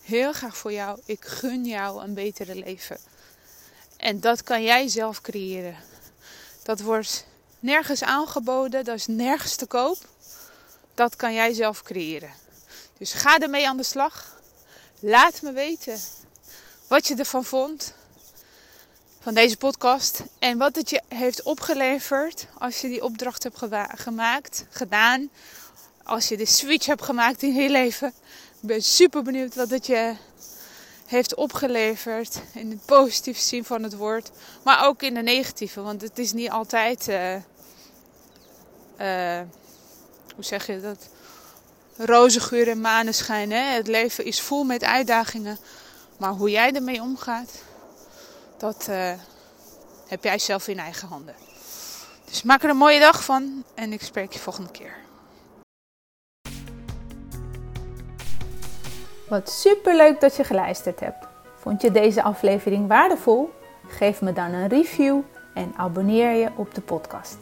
heel 0.00 0.32
graag 0.32 0.56
voor 0.56 0.72
jou, 0.72 1.00
ik 1.04 1.24
gun 1.24 1.64
jou 1.64 2.02
een 2.02 2.14
betere 2.14 2.54
leven. 2.54 2.98
En 3.96 4.20
dat 4.20 4.42
kan 4.42 4.62
jij 4.62 4.88
zelf 4.88 5.20
creëren. 5.20 5.76
Dat 6.62 6.80
wordt 6.80 7.26
nergens 7.60 8.02
aangeboden, 8.02 8.84
dat 8.84 8.96
is 8.96 9.06
nergens 9.06 9.56
te 9.56 9.66
koop. 9.66 9.98
Dat 10.94 11.16
kan 11.16 11.34
jij 11.34 11.52
zelf 11.52 11.82
creëren. 11.82 12.32
Dus 12.98 13.12
ga 13.12 13.38
ermee 13.38 13.68
aan 13.68 13.76
de 13.76 13.82
slag. 13.82 14.40
Laat 14.98 15.42
me 15.42 15.52
weten 15.52 16.00
wat 16.86 17.06
je 17.06 17.14
ervan 17.14 17.44
vond 17.44 17.94
van 19.24 19.34
deze 19.34 19.56
podcast 19.56 20.22
en 20.38 20.58
wat 20.58 20.76
het 20.76 20.90
je 20.90 21.02
heeft 21.08 21.42
opgeleverd 21.42 22.46
als 22.58 22.80
je 22.80 22.88
die 22.88 23.04
opdracht 23.04 23.42
hebt 23.42 23.62
gemaakt, 23.94 24.66
gedaan, 24.70 25.28
als 26.02 26.28
je 26.28 26.36
de 26.36 26.46
switch 26.46 26.86
hebt 26.86 27.02
gemaakt 27.02 27.42
in 27.42 27.54
je 27.54 27.70
leven. 27.70 28.08
Ik 28.60 28.68
ben 28.68 28.82
super 28.82 29.22
benieuwd 29.22 29.54
wat 29.54 29.70
het 29.70 29.86
je 29.86 30.14
heeft 31.06 31.34
opgeleverd 31.34 32.40
in 32.54 32.70
het 32.70 32.84
positieve 32.84 33.40
zin 33.40 33.64
van 33.64 33.82
het 33.82 33.96
woord, 33.96 34.30
maar 34.62 34.86
ook 34.86 35.02
in 35.02 35.14
de 35.14 35.22
negatieve, 35.22 35.80
want 35.82 36.00
het 36.02 36.18
is 36.18 36.32
niet 36.32 36.50
altijd, 36.50 37.08
uh, 37.08 37.34
uh, 37.34 37.40
hoe 40.34 40.44
zeg 40.44 40.66
je 40.66 40.80
dat, 40.80 41.08
roze 41.96 42.40
geur 42.40 42.68
en 42.68 42.80
maneschijn. 42.80 43.52
Hè? 43.52 43.74
Het 43.74 43.86
leven 43.86 44.24
is 44.24 44.40
vol 44.40 44.64
met 44.64 44.84
uitdagingen, 44.84 45.58
maar 46.16 46.32
hoe 46.32 46.50
jij 46.50 46.72
ermee 46.72 47.02
omgaat, 47.02 47.50
dat 48.64 48.86
uh, 48.90 49.10
heb 50.06 50.24
jij 50.24 50.38
zelf 50.38 50.68
in 50.68 50.78
eigen 50.78 51.08
handen. 51.08 51.34
Dus 52.24 52.42
maak 52.42 52.62
er 52.62 52.70
een 52.70 52.76
mooie 52.76 53.00
dag 53.00 53.24
van 53.24 53.64
en 53.74 53.92
ik 53.92 54.02
spreek 54.02 54.32
je 54.32 54.38
volgende 54.38 54.70
keer. 54.70 54.96
Wat 59.28 59.50
super 59.50 59.96
leuk 59.96 60.20
dat 60.20 60.36
je 60.36 60.44
geluisterd 60.44 61.00
hebt. 61.00 61.26
Vond 61.56 61.82
je 61.82 61.90
deze 61.90 62.22
aflevering 62.22 62.88
waardevol? 62.88 63.50
Geef 63.88 64.20
me 64.20 64.32
dan 64.32 64.52
een 64.52 64.68
review 64.68 65.20
en 65.54 65.72
abonneer 65.76 66.30
je 66.30 66.50
op 66.56 66.74
de 66.74 66.80
podcast. 66.80 67.36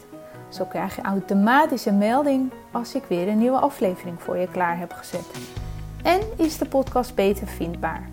Zo 0.49 0.65
krijg 0.65 0.95
je 0.95 1.01
automatisch 1.01 1.85
een 1.85 1.97
melding 1.97 2.51
als 2.71 2.95
ik 2.95 3.03
weer 3.03 3.27
een 3.27 3.37
nieuwe 3.37 3.59
aflevering 3.59 4.21
voor 4.21 4.37
je 4.37 4.47
klaar 4.47 4.77
heb 4.77 4.91
gezet. 4.91 5.25
En 6.03 6.21
is 6.37 6.57
de 6.57 6.65
podcast 6.65 7.15
beter 7.15 7.47
vindbaar 7.47 8.12